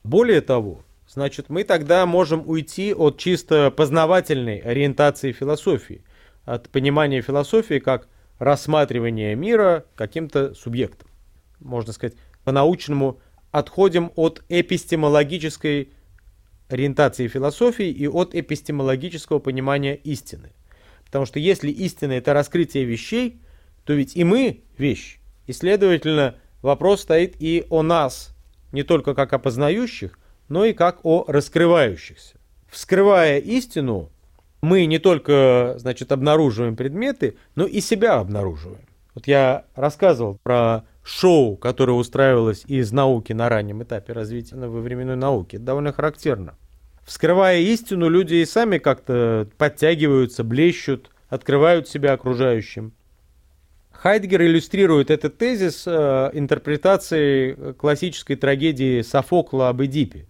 Более 0.02 0.40
того, 0.40 0.82
значит, 1.08 1.48
мы 1.48 1.64
тогда 1.64 2.06
можем 2.06 2.48
уйти 2.48 2.94
от 2.94 3.18
чисто 3.18 3.70
познавательной 3.70 4.58
ориентации 4.58 5.32
философии, 5.32 6.02
от 6.44 6.68
понимания 6.70 7.20
философии 7.20 7.78
как 7.78 8.08
рассматривания 8.38 9.34
мира 9.34 9.84
каким-то 9.94 10.54
субъектом. 10.54 11.08
Можно 11.60 11.92
сказать, 11.92 12.16
по-научному 12.44 13.20
отходим 13.50 14.12
от 14.16 14.42
эпистемологической 14.48 15.90
ориентации 16.70 17.28
философии 17.28 17.88
и 17.88 18.06
от 18.06 18.34
эпистемологического 18.34 19.38
понимания 19.38 19.96
истины. 19.96 20.52
Потому 21.04 21.26
что 21.26 21.38
если 21.38 21.70
истина– 21.70 22.12
это 22.14 22.32
раскрытие 22.32 22.84
вещей, 22.84 23.40
то 23.84 23.92
ведь 23.92 24.16
и 24.16 24.24
мы– 24.24 24.62
вещь. 24.78 25.20
И, 25.46 25.52
следовательно, 25.52 26.36
вопрос 26.62 27.02
стоит 27.02 27.34
и 27.40 27.66
о 27.70 27.82
нас, 27.82 28.36
не 28.72 28.84
только 28.84 29.14
как 29.14 29.32
о 29.32 29.38
познающих, 29.38 30.18
но 30.48 30.64
и 30.64 30.72
как 30.72 31.00
о 31.04 31.24
раскрывающихся. 31.26 32.36
Вскрывая 32.68 33.38
истину, 33.38 34.12
мы 34.62 34.84
не 34.86 34.98
только, 34.98 35.74
значит, 35.78 36.12
обнаруживаем 36.12 36.76
предметы, 36.76 37.36
но 37.56 37.66
и 37.66 37.80
себя 37.80 38.18
обнаруживаем. 38.18 38.86
Вот 39.14 39.26
я 39.26 39.64
рассказывал 39.74 40.38
про 40.42 40.84
шоу, 41.10 41.56
которое 41.56 41.92
устраивалось 41.92 42.64
из 42.66 42.92
науки 42.92 43.32
на 43.32 43.48
раннем 43.48 43.82
этапе 43.82 44.12
развития 44.12 44.56
во 44.56 44.80
временной 44.80 45.16
науке. 45.16 45.56
Это 45.56 45.66
довольно 45.66 45.92
характерно. 45.92 46.56
Вскрывая 47.04 47.58
истину, 47.58 48.08
люди 48.08 48.34
и 48.34 48.44
сами 48.44 48.78
как-то 48.78 49.48
подтягиваются, 49.58 50.44
блещут, 50.44 51.10
открывают 51.28 51.88
себя 51.88 52.12
окружающим. 52.12 52.92
Хайдгер 53.90 54.42
иллюстрирует 54.42 55.10
этот 55.10 55.36
тезис 55.36 55.84
э, 55.86 56.30
интерпретацией 56.32 57.74
классической 57.74 58.36
трагедии 58.36 59.02
Софокла 59.02 59.68
об 59.68 59.82
Эдипе. 59.82 60.26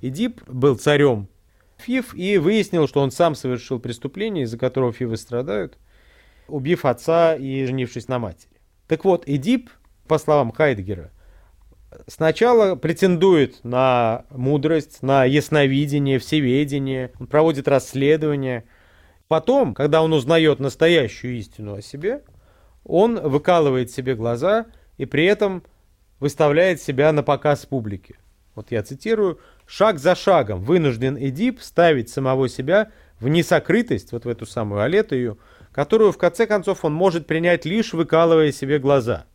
Эдип 0.00 0.40
был 0.48 0.76
царем 0.76 1.28
Фив 1.76 2.14
и 2.14 2.38
выяснил, 2.38 2.88
что 2.88 3.00
он 3.00 3.10
сам 3.10 3.34
совершил 3.34 3.78
преступление, 3.78 4.44
из-за 4.44 4.58
которого 4.58 4.92
Фивы 4.92 5.16
страдают, 5.16 5.76
убив 6.48 6.84
отца 6.84 7.36
и 7.36 7.64
женившись 7.66 8.08
на 8.08 8.18
матери. 8.18 8.57
Так 8.88 9.04
вот, 9.04 9.24
Эдип, 9.26 9.70
по 10.08 10.18
словам 10.18 10.50
Хайдгера, 10.50 11.10
сначала 12.06 12.74
претендует 12.74 13.62
на 13.62 14.24
мудрость, 14.30 15.02
на 15.02 15.24
ясновидение, 15.24 16.18
всеведение, 16.18 17.12
он 17.20 17.26
проводит 17.26 17.68
расследование. 17.68 18.64
Потом, 19.28 19.74
когда 19.74 20.02
он 20.02 20.14
узнает 20.14 20.58
настоящую 20.58 21.36
истину 21.36 21.74
о 21.74 21.82
себе, 21.82 22.22
он 22.84 23.20
выкалывает 23.20 23.90
себе 23.90 24.14
глаза 24.14 24.66
и 24.96 25.04
при 25.04 25.26
этом 25.26 25.62
выставляет 26.18 26.80
себя 26.80 27.12
на 27.12 27.22
показ 27.22 27.66
публике. 27.66 28.16
Вот 28.54 28.72
я 28.72 28.82
цитирую. 28.82 29.38
«Шаг 29.66 29.98
за 29.98 30.14
шагом 30.14 30.62
вынужден 30.62 31.16
Эдип 31.18 31.60
ставить 31.60 32.08
самого 32.08 32.48
себя 32.48 32.90
в 33.20 33.28
несокрытость, 33.28 34.12
вот 34.12 34.24
в 34.24 34.28
эту 34.28 34.46
самую 34.46 34.80
алетую, 34.80 35.38
которую 35.78 36.10
в 36.10 36.18
конце 36.18 36.48
концов 36.48 36.84
он 36.84 36.92
может 36.92 37.28
принять 37.28 37.64
лишь 37.64 37.92
выкалывая 37.92 38.50
себе 38.50 38.80
глаза, 38.80 39.26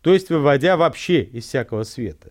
то 0.00 0.14
есть 0.14 0.30
выводя 0.30 0.76
вообще 0.76 1.24
из 1.24 1.46
всякого 1.46 1.82
света. 1.82 2.30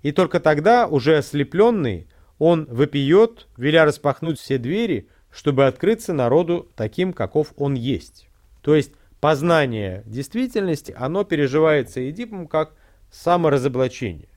И 0.00 0.12
только 0.12 0.40
тогда, 0.40 0.86
уже 0.86 1.18
ослепленный, 1.18 2.08
он 2.38 2.64
выпьет, 2.70 3.48
веля 3.58 3.84
распахнуть 3.84 4.40
все 4.40 4.56
двери, 4.56 5.10
чтобы 5.30 5.66
открыться 5.66 6.14
народу 6.14 6.72
таким, 6.74 7.12
каков 7.12 7.52
он 7.58 7.74
есть. 7.74 8.30
То 8.62 8.74
есть 8.74 8.92
познание 9.20 10.04
действительности, 10.06 10.96
оно 10.98 11.24
переживается 11.24 12.08
Эдипом 12.08 12.46
как 12.46 12.72
саморазоблачение. 13.10 14.30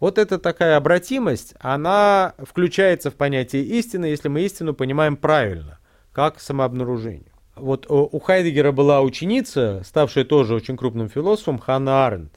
Вот 0.00 0.16
эта 0.16 0.38
такая 0.38 0.78
обратимость, 0.78 1.52
она 1.60 2.32
включается 2.38 3.10
в 3.10 3.14
понятие 3.14 3.64
истины, 3.64 4.06
если 4.06 4.28
мы 4.28 4.40
истину 4.40 4.72
понимаем 4.72 5.18
правильно, 5.18 5.80
как 6.14 6.40
самообнаружение. 6.40 7.35
Вот 7.56 7.86
у 7.88 8.18
Хайдегера 8.18 8.70
была 8.70 9.00
ученица, 9.00 9.82
ставшая 9.84 10.24
тоже 10.24 10.54
очень 10.54 10.76
крупным 10.76 11.08
философом, 11.08 11.58
Ханна 11.58 12.06
Аренд. 12.06 12.32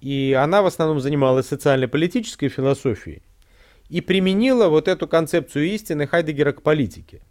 И 0.00 0.36
она 0.38 0.62
в 0.62 0.66
основном 0.66 1.00
занималась 1.00 1.48
социально-политической 1.48 2.48
философией 2.48 3.22
и 3.88 4.00
применила 4.00 4.68
вот 4.68 4.88
эту 4.88 5.08
концепцию 5.08 5.66
истины 5.66 6.06
Хайдегера 6.06 6.52
к 6.52 6.62
политике. 6.62 7.22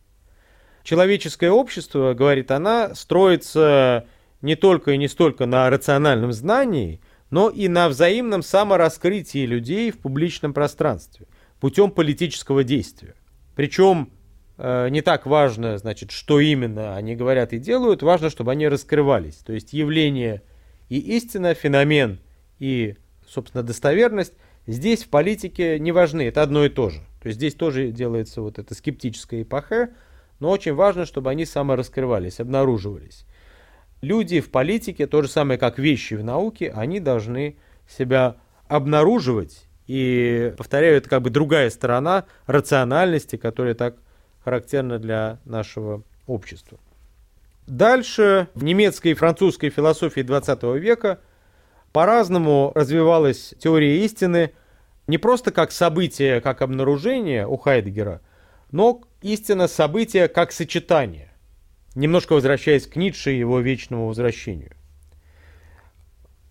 Человеческое 0.84 1.52
общество, 1.52 2.14
говорит 2.14 2.52
она, 2.52 2.94
строится 2.94 4.06
не 4.42 4.56
только 4.56 4.92
и 4.92 4.98
не 4.98 5.08
столько 5.08 5.46
на 5.46 5.70
рациональном 5.70 6.32
знании, 6.34 7.02
но 7.30 7.50
и 7.50 7.68
на 7.68 7.90
взаимном 7.90 8.44
самораскрытии 8.44 9.46
людей 9.46 9.92
в 9.92 10.00
публичном 10.00 10.54
пространстве 10.54 11.28
путем 11.60 11.90
политического 11.90 12.64
действия. 12.64 13.16
Причем 13.56 14.10
э, 14.10 14.25
не 14.58 15.02
так 15.02 15.26
важно, 15.26 15.78
значит, 15.78 16.12
что 16.12 16.40
именно 16.40 16.96
они 16.96 17.16
говорят 17.16 17.54
и 17.54 17.60
делают, 17.60 18.02
важно, 18.04 18.30
чтобы 18.30 18.52
они 18.52 18.68
раскрывались. 18.68 19.36
То 19.36 19.54
есть 19.54 19.74
явление 19.74 20.42
и 20.90 20.98
истина, 21.18 21.54
феномен 21.54 22.20
и, 22.60 22.96
собственно, 23.28 23.64
достоверность 23.64 24.34
здесь 24.68 25.04
в 25.04 25.10
политике 25.10 25.78
не 25.80 25.92
важны, 25.92 26.28
это 26.28 26.42
одно 26.42 26.66
и 26.66 26.70
то 26.70 26.90
же. 26.90 27.00
То 27.22 27.28
есть 27.28 27.38
здесь 27.38 27.56
тоже 27.56 27.92
делается 27.92 28.42
вот 28.42 28.60
эта 28.60 28.74
скептическая 28.76 29.42
эпоха, 29.42 29.90
но 30.40 30.50
очень 30.52 30.74
важно, 30.74 31.06
чтобы 31.06 31.30
они 31.32 31.46
самораскрывались, 31.46 32.40
обнаруживались. 32.40 33.26
Люди 34.02 34.40
в 34.40 34.52
политике, 34.52 35.08
то 35.08 35.22
же 35.22 35.28
самое, 35.28 35.58
как 35.58 35.80
вещи 35.80 36.14
в 36.14 36.24
науке, 36.24 36.72
они 36.76 37.00
должны 37.00 37.58
себя 37.88 38.38
обнаруживать. 38.68 39.66
И, 39.88 40.54
повторяю, 40.58 40.98
это 40.98 41.10
как 41.10 41.22
бы 41.22 41.30
другая 41.30 41.70
сторона 41.70 42.26
рациональности, 42.46 43.38
которая 43.38 43.74
так 43.74 43.98
характерна 44.46 45.00
для 45.00 45.40
нашего 45.44 46.04
общества. 46.28 46.80
Дальше 47.68 48.48
в 48.54 48.64
немецкой 48.64 49.12
и 49.12 49.16
французской 49.16 49.70
философии 49.72 50.22
20 50.22 50.64
века 50.80 51.20
по-разному 51.92 52.72
развивалась 52.76 53.56
теория 53.60 54.06
истины 54.06 54.52
не 55.08 55.18
просто 55.18 55.52
как 55.52 55.72
событие, 55.72 56.42
как 56.42 56.62
обнаружение 56.62 57.48
у 57.48 57.58
Хайдгера, 57.58 58.22
но 58.72 59.02
истина 59.22 59.68
события 59.68 60.28
как 60.28 60.52
сочетание. 60.52 61.32
Немножко 61.96 62.34
возвращаясь 62.34 62.88
к 62.88 62.96
Ницше 62.96 63.34
и 63.34 63.40
его 63.40 63.60
вечному 63.62 64.08
возвращению. 64.08 64.74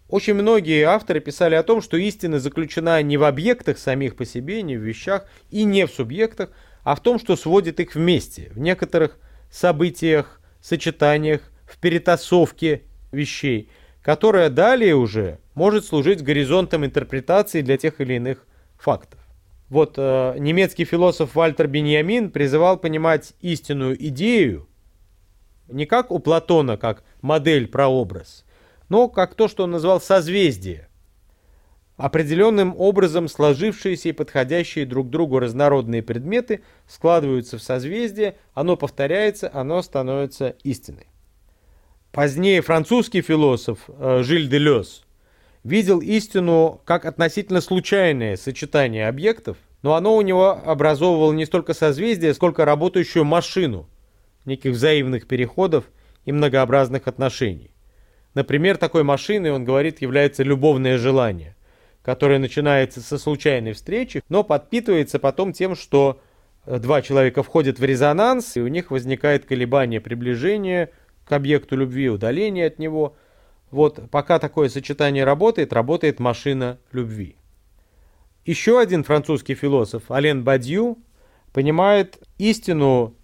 Очень 0.08 0.34
многие 0.34 0.84
авторы 0.84 1.20
писали 1.20 1.54
о 1.54 1.62
том, 1.62 1.80
что 1.80 1.96
истина 1.96 2.38
заключена 2.38 3.02
не 3.02 3.16
в 3.16 3.24
объектах 3.24 3.78
самих 3.78 4.16
по 4.16 4.24
себе, 4.24 4.62
не 4.62 4.76
в 4.76 4.80
вещах 4.80 5.26
и 5.50 5.64
не 5.64 5.86
в 5.86 5.90
субъектах, 5.90 6.50
а 6.84 6.94
в 6.94 7.00
том, 7.00 7.18
что 7.18 7.34
сводит 7.34 7.80
их 7.80 7.94
вместе, 7.94 8.50
в 8.54 8.58
некоторых 8.58 9.18
событиях, 9.50 10.40
сочетаниях, 10.60 11.50
в 11.66 11.78
перетасовке 11.78 12.82
вещей, 13.10 13.70
которая 14.02 14.50
далее 14.50 14.94
уже 14.94 15.38
может 15.54 15.84
служить 15.84 16.22
горизонтом 16.22 16.84
интерпретации 16.84 17.62
для 17.62 17.76
тех 17.76 18.00
или 18.00 18.14
иных 18.14 18.46
фактов. 18.76 19.18
Вот 19.70 19.94
э, 19.96 20.36
немецкий 20.38 20.84
философ 20.84 21.34
Вальтер 21.34 21.68
Беньямин 21.68 22.30
призывал 22.30 22.76
понимать 22.76 23.32
истинную 23.40 23.96
идею 24.08 24.68
не 25.68 25.86
как 25.86 26.10
у 26.10 26.18
Платона, 26.18 26.76
как 26.76 27.02
модель, 27.22 27.66
прообраз, 27.66 28.44
но 28.88 29.08
как 29.08 29.34
то, 29.34 29.48
что 29.48 29.64
он 29.64 29.70
назвал 29.70 30.00
созвездие. 30.00 30.88
Определенным 31.96 32.74
образом 32.76 33.28
сложившиеся 33.28 34.08
и 34.08 34.12
подходящие 34.12 34.84
друг 34.84 35.10
другу 35.10 35.38
разнородные 35.38 36.02
предметы 36.02 36.62
складываются 36.88 37.56
в 37.56 37.62
созвездие, 37.62 38.36
оно 38.52 38.76
повторяется, 38.76 39.48
оно 39.52 39.80
становится 39.80 40.56
истиной. 40.64 41.06
Позднее 42.10 42.62
французский 42.62 43.22
философ 43.22 43.78
э, 43.88 44.22
Жиль 44.24 44.48
де 44.48 44.58
Лёс 44.58 45.04
видел 45.62 46.00
истину 46.00 46.80
как 46.84 47.04
относительно 47.04 47.60
случайное 47.60 48.36
сочетание 48.36 49.08
объектов, 49.08 49.56
но 49.82 49.94
оно 49.94 50.16
у 50.16 50.22
него 50.22 50.50
образовывало 50.50 51.32
не 51.32 51.46
столько 51.46 51.74
созвездие, 51.74 52.34
сколько 52.34 52.64
работающую 52.64 53.24
машину 53.24 53.88
неких 54.44 54.72
взаимных 54.72 55.26
переходов 55.26 55.84
и 56.24 56.32
многообразных 56.32 57.06
отношений. 57.06 57.70
Например, 58.34 58.76
такой 58.76 59.04
машиной, 59.04 59.52
он 59.52 59.64
говорит, 59.64 60.02
является 60.02 60.42
любовное 60.42 60.98
желание, 60.98 61.56
которое 62.04 62.38
начинается 62.38 63.00
со 63.00 63.18
случайной 63.18 63.73
встречи, 63.73 64.23
но 64.28 64.44
подпитывается 64.44 65.18
потом 65.18 65.52
тем, 65.52 65.75
что 65.75 66.20
э, 66.66 66.78
два 66.78 67.02
человека 67.02 67.42
входят 67.42 67.78
в 67.78 67.84
резонанс, 67.84 68.56
и 68.56 68.61
у 68.61 68.68
них 68.68 68.90
возникает 68.90 69.46
колебание 69.46 70.00
приближения 70.00 70.90
к 71.25 71.32
объекту 71.32 71.76
любви, 71.76 72.08
удаление 72.08 72.66
от 72.66 72.78
него– 72.78 73.16
вот 73.75 74.08
пока 74.08 74.38
такое 74.38 74.68
сочетание 74.68 75.25
работает, 75.25 75.73
работает 75.73 76.20
машина 76.20 76.78
любви. 76.92 77.37
Еще 78.44 78.78
один 78.78 79.02
французский 79.02 79.56
философ, 79.56 80.12
Ален 80.12 80.44
Бадью, 80.44 80.96
понимает 81.52 82.23
истину 82.38 83.16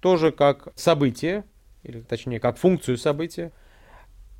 тоже 0.00 0.32
как 0.32 0.72
событие, 0.74 1.44
или 1.84 2.00
точнее 2.00 2.40
как 2.40 2.58
функцию 2.58 2.98
события, 2.98 3.52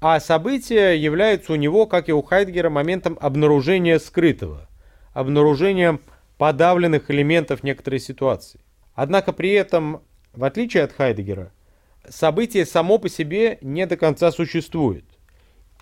а 0.02 0.18
событие 0.18 1.00
является 1.00 1.52
у 1.52 1.56
него, 1.56 1.86
как 1.86 2.08
и 2.08 2.12
у 2.12 2.22
Хайдгера, 2.22 2.68
моментом 2.68 3.16
обнаружения 3.20 4.00
скрытого, 4.00 4.68
обнаружением 5.12 6.00
подавленных 6.38 7.08
элементов 7.08 7.62
некоторой 7.62 8.00
ситуации. 8.00 8.60
Однако 8.94 9.32
при 9.32 9.52
этом, 9.52 10.02
в 10.32 10.42
отличие 10.42 10.82
от 10.82 10.92
Хайдгера, 10.92 11.52
событие 12.08 12.66
само 12.66 12.98
по 12.98 13.08
себе 13.08 13.58
не 13.60 13.86
до 13.86 13.96
конца 13.96 14.32
существует. 14.32 15.04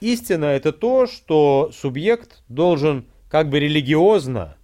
Истина– 0.03 0.45
это 0.47 0.73
то, 0.73 1.07
что 1.07 1.71
субъект 1.73 2.43
должен 2.49 3.07
как 3.31 3.49
бы 3.49 3.59
религиозно, 3.59 4.59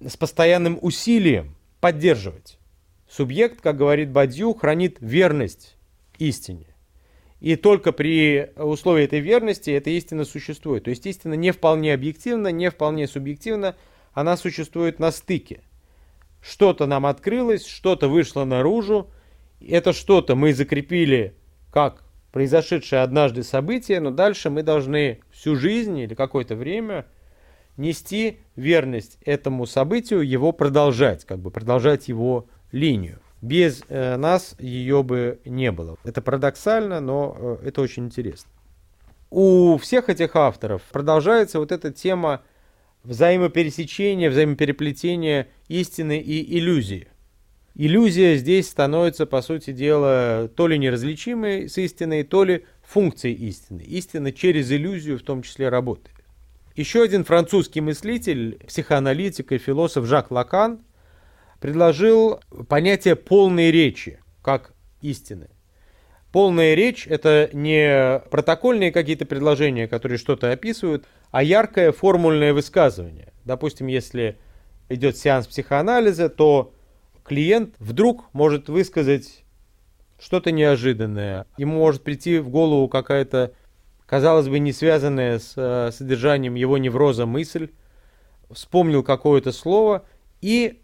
с 0.00 0.16
постоянным 0.16 0.78
усилием 0.80 1.56
поддерживать. 1.80 2.58
Субъект, 3.08 3.60
как 3.60 3.76
говорит 3.76 4.10
Бадью, 4.10 4.54
хранит 4.54 4.98
верность 5.00 5.76
истине. 6.18 6.69
И 7.40 7.56
только 7.56 7.92
при 7.92 8.50
условии 8.56 9.04
этой 9.04 9.20
верности 9.20 9.70
эта 9.70 9.90
истина 9.90 10.24
существует. 10.24 10.84
То 10.84 10.90
есть 10.90 11.06
истина 11.06 11.34
не 11.34 11.52
вполне 11.52 11.94
объективна, 11.94 12.48
не 12.48 12.70
вполне 12.70 13.08
субъективна, 13.08 13.76
она 14.12 14.36
существует 14.36 14.98
на 14.98 15.10
стыке. 15.10 15.62
Что-то 16.42 16.86
нам 16.86 17.06
открылось, 17.06 17.66
что-то 17.66 18.08
вышло 18.08 18.44
наружу, 18.44 19.10
это 19.60 19.92
что-то 19.92 20.36
мы 20.36 20.52
закрепили 20.52 21.34
как 21.70 22.04
произошедшее 22.32 23.02
однажды 23.02 23.42
событие, 23.42 24.00
но 24.00 24.10
дальше 24.10 24.50
мы 24.50 24.62
должны 24.62 25.20
всю 25.30 25.56
жизнь 25.56 25.98
или 25.98 26.14
какое-то 26.14 26.56
время 26.56 27.06
нести 27.76 28.38
верность 28.56 29.18
этому 29.24 29.66
событию, 29.66 30.20
его 30.20 30.52
продолжать, 30.52 31.24
как 31.24 31.38
бы 31.38 31.50
продолжать 31.50 32.08
его 32.08 32.46
линию. 32.72 33.20
Без 33.42 33.82
э, 33.88 34.16
нас 34.16 34.54
ее 34.58 35.02
бы 35.02 35.40
не 35.44 35.72
было. 35.72 35.96
Это 36.04 36.20
парадоксально, 36.20 37.00
но 37.00 37.36
э, 37.38 37.68
это 37.68 37.80
очень 37.80 38.06
интересно. 38.06 38.50
У 39.30 39.78
всех 39.78 40.08
этих 40.08 40.36
авторов 40.36 40.82
продолжается 40.92 41.58
вот 41.58 41.72
эта 41.72 41.92
тема 41.92 42.42
взаимопересечения, 43.04 44.28
взаимопереплетения 44.28 45.48
истины 45.68 46.18
и 46.18 46.58
иллюзии. 46.58 47.08
Иллюзия 47.74 48.36
здесь 48.36 48.68
становится, 48.68 49.24
по 49.24 49.40
сути 49.40 49.72
дела, 49.72 50.50
то 50.54 50.66
ли 50.66 50.76
неразличимой 50.76 51.68
с 51.68 51.78
истиной, 51.78 52.24
то 52.24 52.44
ли 52.44 52.66
функцией 52.82 53.36
истины. 53.36 53.80
Истина 53.82 54.32
через 54.32 54.70
иллюзию 54.70 55.18
в 55.18 55.22
том 55.22 55.42
числе 55.42 55.68
работает. 55.68 56.16
Еще 56.76 57.02
один 57.02 57.24
французский 57.24 57.80
мыслитель, 57.80 58.58
психоаналитик 58.66 59.52
и 59.52 59.58
философ 59.58 60.06
Жак 60.06 60.30
Лакан 60.30 60.80
предложил 61.60 62.40
понятие 62.68 63.16
полной 63.16 63.70
речи 63.70 64.18
как 64.42 64.72
истины. 65.02 65.48
Полная 66.32 66.74
речь– 66.74 67.06
это 67.08 67.50
не 67.52 68.20
протокольные 68.30 68.92
какие-то 68.92 69.26
предложения, 69.26 69.88
которые 69.88 70.18
что-то 70.18 70.52
описывают, 70.52 71.06
а 71.30 71.42
яркое 71.42 71.92
формульное 71.92 72.54
высказывание. 72.54 73.32
Допустим, 73.44 73.88
если 73.88 74.38
идет 74.88 75.16
сеанс 75.16 75.46
психоанализа, 75.46 76.28
то 76.28 76.72
клиент 77.24 77.74
вдруг 77.78 78.32
может 78.32 78.68
высказать 78.68 79.44
что-то 80.20 80.52
неожиданное. 80.52 81.46
Ему 81.56 81.78
может 81.78 82.02
прийти 82.02 82.38
в 82.38 82.48
голову 82.48 82.88
какая-то, 82.88 83.52
казалось 84.06 84.48
бы, 84.48 84.58
не 84.58 84.72
связанная 84.72 85.38
с 85.38 85.54
э, 85.56 85.90
содержанием 85.92 86.54
его 86.54 86.78
невроза 86.78 87.26
мысль, 87.26 87.70
вспомнил 88.50 89.02
какое-то 89.02 89.50
слово, 89.52 90.04
и 90.40 90.80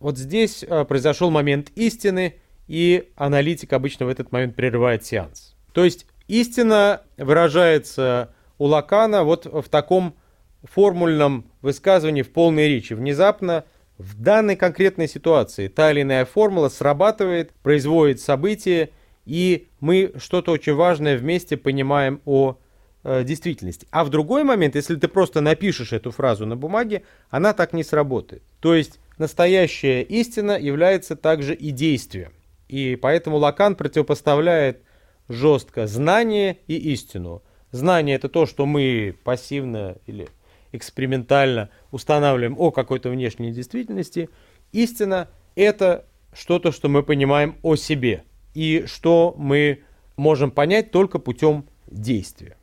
вот 0.00 0.18
здесь 0.18 0.64
э, 0.66 0.84
произошел 0.84 1.30
момент 1.30 1.70
истины, 1.76 2.36
и 2.66 3.10
аналитик 3.16 3.72
обычно 3.72 4.06
в 4.06 4.08
этот 4.08 4.32
момент 4.32 4.56
прерывает 4.56 5.04
сеанс. 5.04 5.56
То 5.72 5.84
есть 5.84 6.06
истина 6.28 7.02
выражается 7.16 8.32
у 8.58 8.66
Лакана 8.66 9.24
вот 9.24 9.46
в 9.46 9.68
таком 9.68 10.14
формульном 10.62 11.50
высказывании 11.62 12.22
в 12.22 12.30
полной 12.30 12.68
речи. 12.68 12.92
Внезапно 12.92 13.64
в 13.98 14.20
данной 14.20 14.56
конкретной 14.56 15.08
ситуации 15.08 15.68
та 15.68 15.90
или 15.90 16.02
иная 16.02 16.24
формула 16.24 16.68
срабатывает, 16.68 17.52
производит 17.62 18.20
событие, 18.20 18.90
и 19.26 19.68
мы 19.80 20.12
что-то 20.16 20.52
очень 20.52 20.74
важное 20.74 21.18
вместе 21.18 21.56
понимаем 21.56 22.20
о 22.24 22.56
э, 23.02 23.24
действительности. 23.24 23.86
А 23.90 24.04
в 24.04 24.10
другой 24.10 24.44
момент, 24.44 24.74
если 24.74 24.96
ты 24.96 25.08
просто 25.08 25.40
напишешь 25.40 25.92
эту 25.92 26.10
фразу 26.10 26.46
на 26.46 26.56
бумаге, 26.56 27.02
она 27.30 27.52
так 27.52 27.72
не 27.72 27.84
сработает. 27.84 28.42
То 28.60 28.74
есть 28.74 29.00
настоящая 29.20 30.00
истина 30.02 30.58
является 30.58 31.14
также 31.14 31.54
и 31.54 31.72
действием. 31.72 32.32
И 32.68 32.96
поэтому 32.96 33.36
Лакан 33.36 33.76
противопоставляет 33.76 34.82
жестко 35.28 35.86
знание 35.86 36.56
и 36.66 36.76
истину. 36.94 37.42
Знание 37.70 38.16
это 38.16 38.30
то, 38.30 38.46
что 38.46 38.64
мы 38.64 39.14
пассивно 39.22 39.98
или 40.06 40.28
экспериментально 40.72 41.68
устанавливаем 41.90 42.58
о 42.58 42.70
какой-то 42.70 43.10
внешней 43.10 43.52
действительности. 43.52 44.30
Истина– 44.72 45.28
это 45.54 46.06
что-то, 46.32 46.72
что 46.72 46.88
мы 46.88 47.02
понимаем 47.02 47.56
о 47.62 47.76
себе 47.76 48.24
и 48.54 48.84
что 48.86 49.34
мы 49.36 49.82
можем 50.16 50.50
понять 50.50 50.92
только 50.92 51.18
путем 51.18 51.66
действия. 51.88 52.56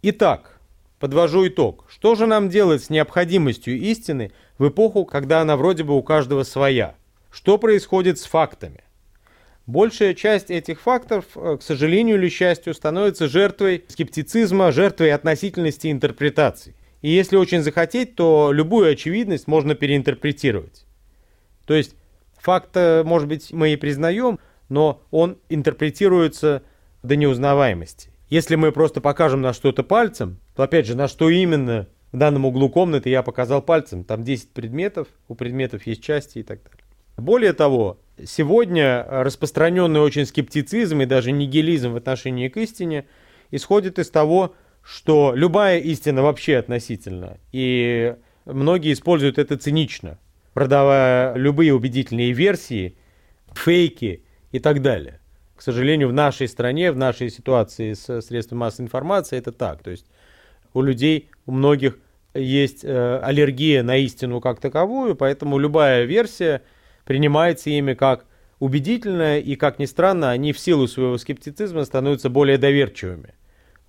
Итак, 0.00 0.55
подвожу 0.98 1.46
итог. 1.48 1.84
Что 1.88 2.14
же 2.14 2.26
нам 2.26 2.48
делать 2.48 2.84
с 2.84 2.90
необходимостью 2.90 3.78
истины 3.78 4.32
в 4.58 4.68
эпоху, 4.68 5.04
когда 5.04 5.40
она 5.40 5.56
вроде 5.56 5.84
бы 5.84 5.96
у 5.96 6.02
каждого 6.02 6.42
своя? 6.42 6.94
Что 7.30 7.58
происходит 7.58 8.18
с 8.18 8.24
фактами? 8.24 8.82
Большая 9.66 10.14
часть 10.14 10.50
этих 10.50 10.80
фактов, 10.80 11.24
э, 11.34 11.56
к 11.58 11.62
сожалению 11.62 12.16
или 12.16 12.28
счастью, 12.28 12.72
становится 12.72 13.26
жертвой 13.26 13.84
скептицизма, 13.88 14.70
жертвой 14.70 15.12
относительности 15.12 15.90
интерпретаций. 15.90 16.76
И 17.02 17.10
если 17.10 17.36
очень 17.36 17.62
захотеть, 17.62 18.14
то 18.14 18.52
любую 18.52 18.90
очевидность 18.92 19.48
можно 19.48 19.74
переинтерпретировать. 19.74 20.86
То 21.66 21.74
есть 21.74 21.96
факт, 22.38 22.70
э, 22.74 23.02
может 23.02 23.28
быть, 23.28 23.52
мы 23.52 23.72
и 23.72 23.76
признаем, 23.76 24.38
но 24.68 25.02
он 25.10 25.38
интерпретируется 25.48 26.62
до 27.02 27.16
неузнаваемости. 27.16 28.10
Если 28.28 28.56
мы 28.56 28.72
просто 28.72 29.00
покажем 29.00 29.40
на 29.40 29.52
что-то 29.52 29.82
пальцем, 29.84 30.38
то 30.56 30.62
опять 30.64 30.86
же, 30.86 30.96
на 30.96 31.06
что 31.06 31.30
именно 31.30 31.86
в 32.12 32.18
данном 32.18 32.44
углу 32.44 32.68
комнаты 32.68 33.08
я 33.08 33.22
показал 33.22 33.62
пальцем. 33.62 34.02
Там 34.04 34.24
10 34.24 34.50
предметов, 34.50 35.08
у 35.28 35.34
предметов 35.34 35.86
есть 35.86 36.02
части 36.02 36.38
и 36.38 36.42
так 36.42 36.62
далее. 36.62 36.84
Более 37.16 37.52
того, 37.52 37.98
сегодня 38.24 39.04
распространенный 39.08 40.00
очень 40.00 40.26
скептицизм 40.26 41.00
и 41.00 41.06
даже 41.06 41.32
нигилизм 41.32 41.92
в 41.92 41.96
отношении 41.96 42.48
к 42.48 42.56
истине 42.56 43.06
исходит 43.50 43.98
из 43.98 44.10
того, 44.10 44.54
что 44.82 45.32
любая 45.34 45.78
истина 45.78 46.22
вообще 46.22 46.58
относительно, 46.58 47.38
и 47.52 48.14
многие 48.44 48.92
используют 48.92 49.38
это 49.38 49.56
цинично, 49.56 50.18
продавая 50.52 51.34
любые 51.34 51.74
убедительные 51.74 52.32
версии, 52.32 52.96
фейки 53.52 54.24
и 54.52 54.58
так 54.58 54.82
далее. 54.82 55.20
К 55.56 55.62
сожалению, 55.62 56.08
в 56.08 56.12
нашей 56.12 56.48
стране, 56.48 56.92
в 56.92 56.96
нашей 56.96 57.30
ситуации 57.30 57.94
с 57.94 58.20
средствами 58.20 58.60
массовой 58.60 58.86
информации 58.86 59.38
это 59.38 59.52
так. 59.52 59.82
То 59.82 59.90
есть 59.90 60.06
у 60.74 60.82
людей, 60.82 61.30
у 61.46 61.52
многих 61.52 61.98
есть 62.34 62.84
э, 62.84 63.18
аллергия 63.22 63.82
на 63.82 63.96
истину 63.96 64.40
как 64.40 64.60
таковую, 64.60 65.16
поэтому 65.16 65.58
любая 65.58 66.04
версия 66.04 66.62
принимается 67.04 67.70
ими 67.70 67.94
как 67.94 68.26
убедительная, 68.58 69.38
и, 69.38 69.54
как 69.56 69.78
ни 69.78 69.86
странно, 69.86 70.30
они 70.30 70.52
в 70.52 70.58
силу 70.58 70.86
своего 70.86 71.16
скептицизма 71.18 71.84
становятся 71.84 72.30
более 72.30 72.58
доверчивыми. 72.58 73.34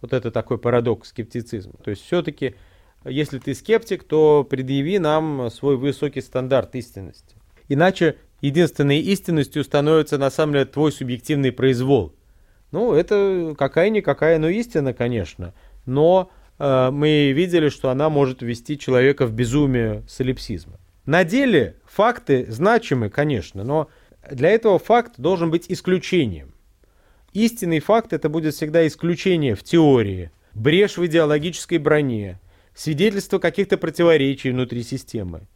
Вот 0.01 0.13
это 0.13 0.32
такой 0.32 0.58
парадокс 0.58 1.10
скептицизма. 1.10 1.73
То 1.84 1.89
есть 1.89 2.03
все-таки, 2.06 2.56
если 3.03 3.39
ты 3.39 3.53
скептик, 3.53 4.03
то 4.03 4.43
предъяви 4.43 4.99
нам 4.99 5.49
свой 5.49 5.77
высокий 5.77 6.21
стандарт 6.21 6.75
истинности. 6.75 7.36
Иначе 7.69 8.17
единственной 8.41 9.00
истинностью 9.00 9.63
становится 9.63 10.17
на 10.17 10.30
самом 10.30 10.54
деле 10.54 10.65
твой 10.65 10.91
субъективный 10.91 11.52
произвол. 11.52 12.13
Ну, 12.71 12.93
это 12.93 13.56
какая-никакая, 13.58 14.39
но 14.39 14.50
истина, 14.50 14.93
конечно. 14.93 15.54
Но 15.86 16.30
э, 16.60 16.89
мы 16.91 17.32
видели, 17.32 17.69
что 17.69 17.89
она 17.89 18.10
может 18.10 18.41
ввести 18.41 18.78
человека 18.78 19.26
в 19.26 19.34
безумие 19.34 20.04
солипсизма. 20.08 20.80
На 21.06 21.23
деле 21.23 21.76
факты 21.86 22.45
значимы, 22.50 23.10
конечно, 23.10 23.63
но 23.63 23.89
для 24.30 24.50
этого 24.50 24.78
факт 24.78 25.13
должен 25.17 25.50
быть 25.50 25.65
исключением. 25.69 26.54
Истинный 27.34 27.80
факт 27.80 28.13
это 28.13 28.30
будет 28.30 28.56
всегда 28.56 28.86
исключение 28.86 29.56
в 29.56 29.63
теории, 29.63 30.32
брешь 30.54 30.97
в 30.97 31.06
идеологической 31.06 31.78
броне, 31.78 32.39
свидетельство 32.76 33.39
каких-то 33.39 33.78
противоречий 33.78 34.52
внутри 34.52 34.84
системы. 34.84 35.47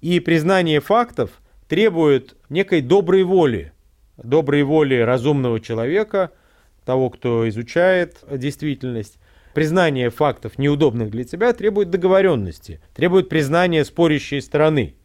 И 0.00 0.20
признание 0.20 0.80
фактов 0.80 1.42
требует 1.68 2.36
некой 2.48 2.80
доброй 2.80 3.22
воли, 3.22 3.72
доброй 4.16 4.62
воли 4.62 4.96
разумного 4.96 5.60
человека, 5.60 6.30
того, 6.84 7.10
кто 7.10 7.48
изучает 7.48 8.18
действительность. 8.30 9.18
Признание 9.54 10.10
фактов, 10.10 10.58
неудобных 10.58 11.10
для 11.10 11.24
тебя, 11.24 11.52
требует 11.52 11.90
договоренности, 11.90 12.80
требует 12.94 13.28
признания 13.28 13.84
спорящей 13.84 14.42
стороны. 14.42 14.96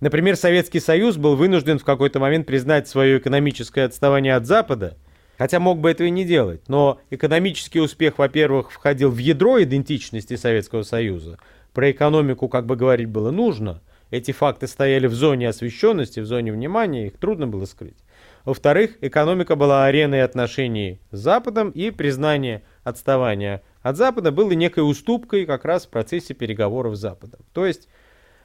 Например, 0.00 0.34
Советский 0.34 0.80
Союз 0.80 1.16
был 1.16 1.36
вынужден 1.36 1.78
в 1.78 1.84
какой-то 1.84 2.18
момент 2.18 2.46
признать 2.46 2.88
свое 2.88 3.18
экономическое 3.18 3.82
отставание 3.84 4.34
от 4.34 4.46
Запада– 4.46 4.96
Хотя 5.42 5.58
мог 5.58 5.80
бы 5.80 5.90
этого 5.90 6.06
и 6.06 6.10
не 6.10 6.24
делать. 6.24 6.60
Но 6.68 7.00
экономический 7.10 7.80
успех, 7.80 8.18
во-первых, 8.18 8.70
входил 8.70 9.10
в 9.10 9.18
ядро 9.18 9.62
идентичности 9.62 10.36
Советского 10.36 10.84
Союза. 10.84 11.38
Про 11.72 11.90
экономику, 11.90 12.48
как 12.48 12.64
бы 12.64 12.76
говорить, 12.76 13.08
было 13.08 13.32
нужно. 13.32 13.82
Эти 14.12 14.30
факты 14.30 14.66
стояли 14.66 15.06
в 15.06 15.14
зоне 15.14 15.48
освещенности, 15.48 16.20
в 16.20 16.26
зоне 16.26 16.52
внимания, 16.52 17.06
их 17.06 17.16
трудно 17.16 17.48
было 17.48 17.64
скрыть. 17.64 17.96
Во-вторых, 18.44 18.98
экономика 19.00 19.56
была 19.56 19.86
ареной 19.86 20.22
отношений 20.22 21.00
с 21.12 21.18
Западом, 21.18 21.70
и 21.70 21.90
признание 21.90 22.62
отставания 22.84 23.62
от 23.80 23.96
Запада 23.96 24.30
было 24.30 24.52
некой 24.52 24.88
уступкой 24.88 25.46
как 25.46 25.64
раз 25.64 25.86
в 25.86 25.88
процессе 25.88 26.34
переговоров 26.34 26.94
с 26.94 27.00
Западом. 27.00 27.40
То 27.54 27.64
есть 27.64 27.88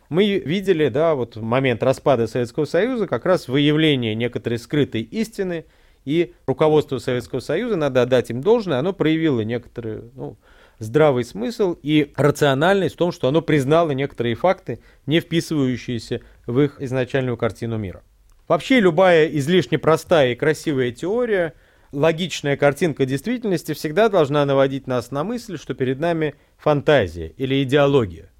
мы 0.08 0.40
видели, 0.40 0.88
да, 0.88 1.16
вот 1.16 1.36
момент 1.36 1.84
распада 1.84 2.28
Советского 2.28 2.64
Союза 2.64 3.06
как 3.06 3.26
раз 3.26 3.50
выявление 3.50 4.16
некоторой 4.16 4.60
скрытой 4.60 5.02
истины, 5.02 5.66
и 6.06 6.34
руководство 6.46 7.00
Советского 7.00 7.42
Союза, 7.42 7.76
надо 7.76 8.04
отдать 8.04 8.30
им 8.30 8.40
должное, 8.40 8.80
оно 8.80 8.94
проявило 8.94 9.42
некоторый 9.42 10.04
ну, 10.16 10.38
здравый 10.80 11.24
смысл 11.24 11.76
и 11.82 12.14
рациональность 12.16 12.96
в 12.96 12.98
том, 12.98 13.12
что 13.12 13.28
оно 13.28 13.42
признало 13.42 13.92
некоторые 13.92 14.36
факты, 14.36 14.80
не 15.06 15.20
вписывающиеся 15.20 16.22
в 16.46 16.60
их 16.60 16.82
изначальную 16.82 17.38
картину 17.38 17.78
мира. 17.78 18.04
Вообще 18.48 18.80
любая 18.80 19.28
излишне 19.28 19.78
простая 19.78 20.32
и 20.32 20.36
красивая 20.36 20.92
теория, 20.92 21.54
логичная 21.92 22.56
картинка 22.56 23.06
действительности 23.06 23.74
всегда 23.74 24.10
должна 24.10 24.46
наводить 24.46 24.88
нас 24.88 25.12
на 25.12 25.24
мысль, 25.24 25.58
что 25.58 25.74
перед 25.74 26.00
нами 26.00 26.36
фантазия 26.58 27.34
или 27.38 27.62
идеология. 27.64 28.32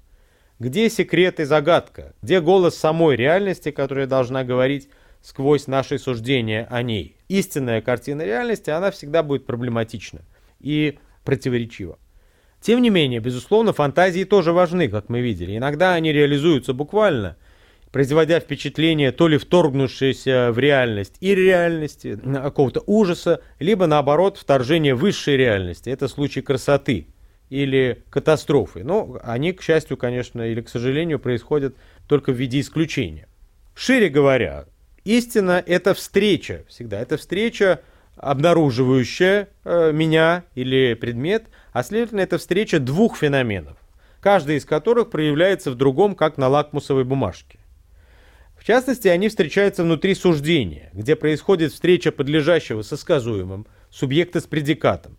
Где 0.58 0.90
секрет 0.90 1.38
и 1.40 1.44
загадка? 1.44 2.14
Где 2.22 2.40
голос 2.40 2.76
самой 2.76 3.16
реальности, 3.16 3.70
которая 3.70 4.06
должна 4.06 4.42
говорить 4.44 4.88
сквозь 5.22 5.66
наши 5.66 5.98
суждения 5.98 6.66
о 6.70 6.82
ней? 6.82 7.16
Истинная 7.28 7.80
картина 7.80 8.22
реальности, 8.22 8.70
она 8.70 8.90
всегда 8.90 9.22
будет 9.22 9.46
проблематична 9.46 10.22
и 10.58 10.98
противоречива. 11.24 11.98
Тем 12.60 12.82
не 12.82 12.90
менее, 12.90 13.20
безусловно, 13.20 13.72
фантазии 13.72 14.24
тоже 14.24 14.52
важны, 14.52 14.88
как 14.88 15.08
мы 15.08 15.20
видели. 15.20 15.56
Иногда 15.56 15.94
они 15.94 16.12
реализуются 16.12 16.72
буквально– 16.72 17.36
производя 17.90 18.40
впечатление 18.40 19.12
то 19.12 19.28
ли 19.28 19.38
вторгнувшейся 19.38 20.50
в 20.52 20.58
реальность 20.58 21.16
и 21.20 21.34
реальности, 21.34 22.16
какого-то 22.16 22.82
ужаса, 22.86 23.40
либо 23.58 23.86
наоборот 23.86 24.36
вторжение 24.38 24.94
высшей 24.94 25.36
реальности. 25.36 25.90
Это 25.90 26.08
случай 26.08 26.42
красоты 26.42 27.06
или 27.50 28.02
катастрофы. 28.10 28.84
Но 28.84 29.18
они, 29.22 29.52
к 29.52 29.62
счастью, 29.62 29.96
конечно, 29.96 30.42
или 30.42 30.60
к 30.60 30.68
сожалению, 30.68 31.18
происходят 31.18 31.74
только 32.06 32.32
в 32.32 32.36
виде 32.36 32.60
исключения. 32.60 33.28
Шире 33.74 34.08
говоря, 34.08 34.66
истина– 35.04 35.62
это 35.66 35.94
встреча 35.94 36.64
всегда. 36.68 37.00
Это 37.00 37.16
встреча, 37.16 37.80
обнаруживающая 38.20 39.48
э, 39.64 39.92
меня 39.92 40.44
или 40.54 40.94
предмет, 40.94 41.46
а 41.72 41.82
следовательно, 41.82 42.20
это 42.20 42.38
встреча 42.38 42.78
двух 42.78 43.16
феноменов, 43.16 43.76
каждый 44.20 44.56
из 44.56 44.64
которых 44.64 45.10
проявляется 45.10 45.70
в 45.70 45.74
другом, 45.74 46.14
как 46.14 46.38
на 46.38 46.48
лакмусовой 46.48 47.04
бумажке. 47.04 47.58
В 48.58 48.64
частности, 48.64 49.08
они 49.08 49.28
встречаются 49.28 49.82
внутри 49.82 50.14
суждения, 50.14 50.90
где 50.92 51.16
происходит 51.16 51.72
встреча 51.72 52.10
подлежащего 52.10 52.82
со 52.82 52.96
сказуемым, 52.96 53.66
субъекта 53.88 54.40
с 54.40 54.46
предикатом. 54.46 55.16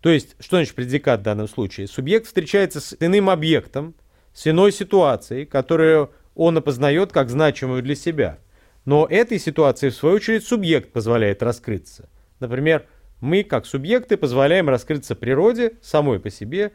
То 0.00 0.10
есть, 0.10 0.36
что 0.38 0.56
значит 0.56 0.74
предикат 0.74 1.20
в 1.20 1.24
данном 1.24 1.48
случае? 1.48 1.88
Субъект 1.88 2.26
встречается 2.26 2.80
с 2.80 2.96
иным 3.00 3.30
объектом, 3.30 3.94
с 4.32 4.46
иной 4.46 4.70
ситуацией, 4.70 5.44
которую 5.44 6.12
он 6.36 6.56
опознает 6.56 7.10
как 7.10 7.30
значимую 7.30 7.82
для 7.82 7.96
себя. 7.96 8.38
Но 8.84 9.06
этой 9.10 9.40
ситуации, 9.40 9.88
в 9.88 9.94
свою 9.94 10.16
очередь, 10.16 10.46
субъект 10.46 10.92
позволяет 10.92 11.42
раскрыться. 11.42 12.08
Например, 12.40 12.86
мы, 13.20 13.42
как 13.42 13.66
субъекты, 13.66 14.16
позволяем 14.16 14.68
раскрыться 14.68 15.14
природе 15.14 15.72
самой 15.82 16.20
по 16.20 16.30
себе. 16.30 16.72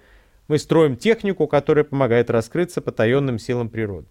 Мы 0.47 0.57
строим 0.57 0.97
технику, 0.97 1.47
которая 1.47 1.85
помогает 1.85 2.29
раскрыться 2.29 2.81
потаенным 2.81 3.39
силам 3.39 3.69
природы. 3.69 4.07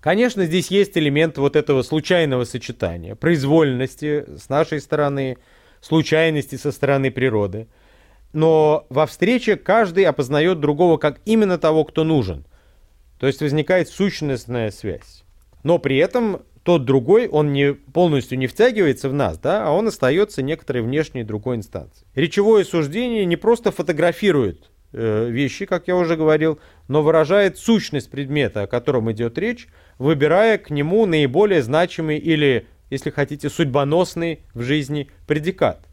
Конечно, 0.00 0.44
здесь 0.46 0.68
есть 0.68 0.96
элемент 0.98 1.38
вот 1.38 1.54
этого 1.54 1.82
случайного 1.82 2.44
сочетания, 2.44 3.14
произвольности 3.14 4.24
с 4.36 4.48
нашей 4.48 4.80
стороны, 4.80 5.38
случайности 5.80 6.56
со 6.56 6.72
стороны 6.72 7.10
природы. 7.10 7.68
Но 8.32 8.86
во 8.88 9.06
встрече 9.06 9.56
каждый 9.56 10.04
опознает 10.04 10.58
другого 10.58 10.96
как 10.96 11.20
именно 11.24 11.58
того, 11.58 11.84
кто 11.84 12.02
нужен. 12.02 12.44
То 13.18 13.28
есть 13.28 13.40
возникает 13.40 13.88
сущностная 13.88 14.70
связь. 14.70 15.22
Но 15.62 15.78
при 15.78 15.98
этом 15.98 16.42
тот 16.62 16.84
другой, 16.84 17.28
он 17.28 17.52
не, 17.52 17.74
полностью 17.74 18.38
не 18.38 18.46
втягивается 18.46 19.08
в 19.08 19.14
нас, 19.14 19.38
да, 19.38 19.66
а 19.66 19.70
он 19.72 19.88
остается 19.88 20.42
некоторой 20.42 20.82
внешней 20.82 21.24
другой 21.24 21.56
инстанцией. 21.56 22.06
Речевое 22.14 22.64
суждение 22.64 23.24
не 23.24 23.36
просто 23.36 23.72
фотографирует 23.72 24.70
Э, 24.94 25.28
вещи, 25.30 25.64
как 25.64 25.88
я 25.88 25.96
уже 25.96 26.16
говорил, 26.16 26.60
но 26.86 27.02
выражает 27.02 27.56
сущность 27.56 28.10
предмета, 28.10 28.62
о 28.62 28.66
котором 28.66 29.10
идет 29.10 29.38
речь, 29.38 29.68
выбирая 29.98 30.58
к 30.58 30.68
нему 30.68 31.06
наиболее 31.06 31.62
значимый 31.62 32.18
или, 32.18 32.66
если 32.90 33.08
хотите, 33.08 33.48
судьбоносный 33.48 34.40
в 34.52 34.60
жизни 34.60 35.08
предикат. 35.26 35.88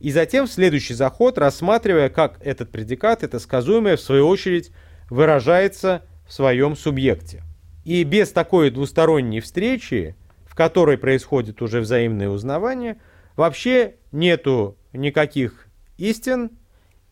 И 0.00 0.10
затем 0.10 0.46
в 0.46 0.52
следующий 0.52 0.92
заход, 0.92 1.38
рассматривая, 1.38 2.10
как 2.10 2.38
этот 2.44 2.70
предикат, 2.70 3.22
это 3.22 3.38
сказуемое, 3.38 3.96
в 3.96 4.02
свою 4.02 4.28
очередь, 4.28 4.70
выражается 5.08 6.02
в 6.28 6.34
своем 6.34 6.76
субъекте. 6.76 7.42
И 7.86 8.02
без 8.02 8.32
такой 8.32 8.70
двусторонней 8.70 9.38
встречи, 9.38 10.16
в 10.44 10.56
которой 10.56 10.98
происходит 10.98 11.62
уже 11.62 11.78
взаимное 11.78 12.28
узнавание, 12.28 13.00
вообще 13.36 13.94
нету 14.10 14.76
никаких 14.92 15.68
истин, 15.96 16.50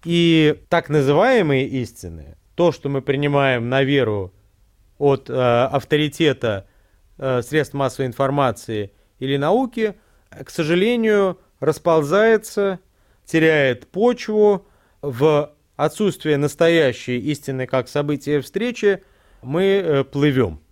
и 0.05 0.61
так 0.69 0.89
называемые 0.89 1.69
истины, 1.69 2.37
то, 2.57 2.73
что 2.73 2.89
мы 2.89 3.03
принимаем 3.03 3.69
на 3.69 3.85
веру 3.85 4.35
от 4.99 5.31
э, 5.31 5.33
авторитета 5.33 6.67
э, 7.19 7.43
средств 7.43 7.75
массовой 7.75 8.09
информации 8.09 8.91
или 9.21 9.37
науки, 9.37 9.95
к 10.29 10.51
сожалению, 10.51 11.39
расползается, 11.61 12.81
теряет 13.25 13.87
почву 13.87 14.67
в 15.03 15.55
отсутствие 15.77 16.37
настоящей 16.37 17.21
истины 17.21 17.69
как 17.69 17.89
события 17.89 18.41
встречи, 18.41 19.05
мы 19.41 19.63
э, 19.63 20.03
плывем. 20.03 20.64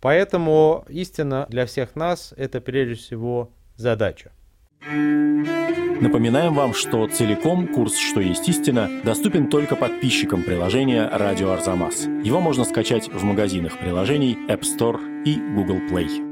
Поэтому 0.00 0.84
истина 0.88 1.46
для 1.48 1.66
всех 1.66 1.96
нас– 1.96 2.34
это 2.36 2.60
прежде 2.60 2.94
всего 2.94 3.50
задача. 3.76 4.32
Напоминаем 6.00 6.54
вам, 6.54 6.74
что 6.74 7.06
целиком 7.08 7.68
курс 7.68 7.96
«Что 7.96 8.20
есть 8.20 8.48
истина» 8.48 8.88
доступен 9.02 9.48
только 9.48 9.76
подписчикам 9.76 10.42
приложения 10.42 11.08
«Радио 11.08 11.50
Арзамас». 11.50 12.04
Его 12.22 12.40
можно 12.40 12.64
скачать 12.64 13.08
в 13.08 13.24
магазинах 13.24 13.78
приложений 13.78 14.36
App 14.48 14.60
Store 14.60 15.24
и 15.24 15.36
Google 15.54 15.80
Play. 15.90 16.25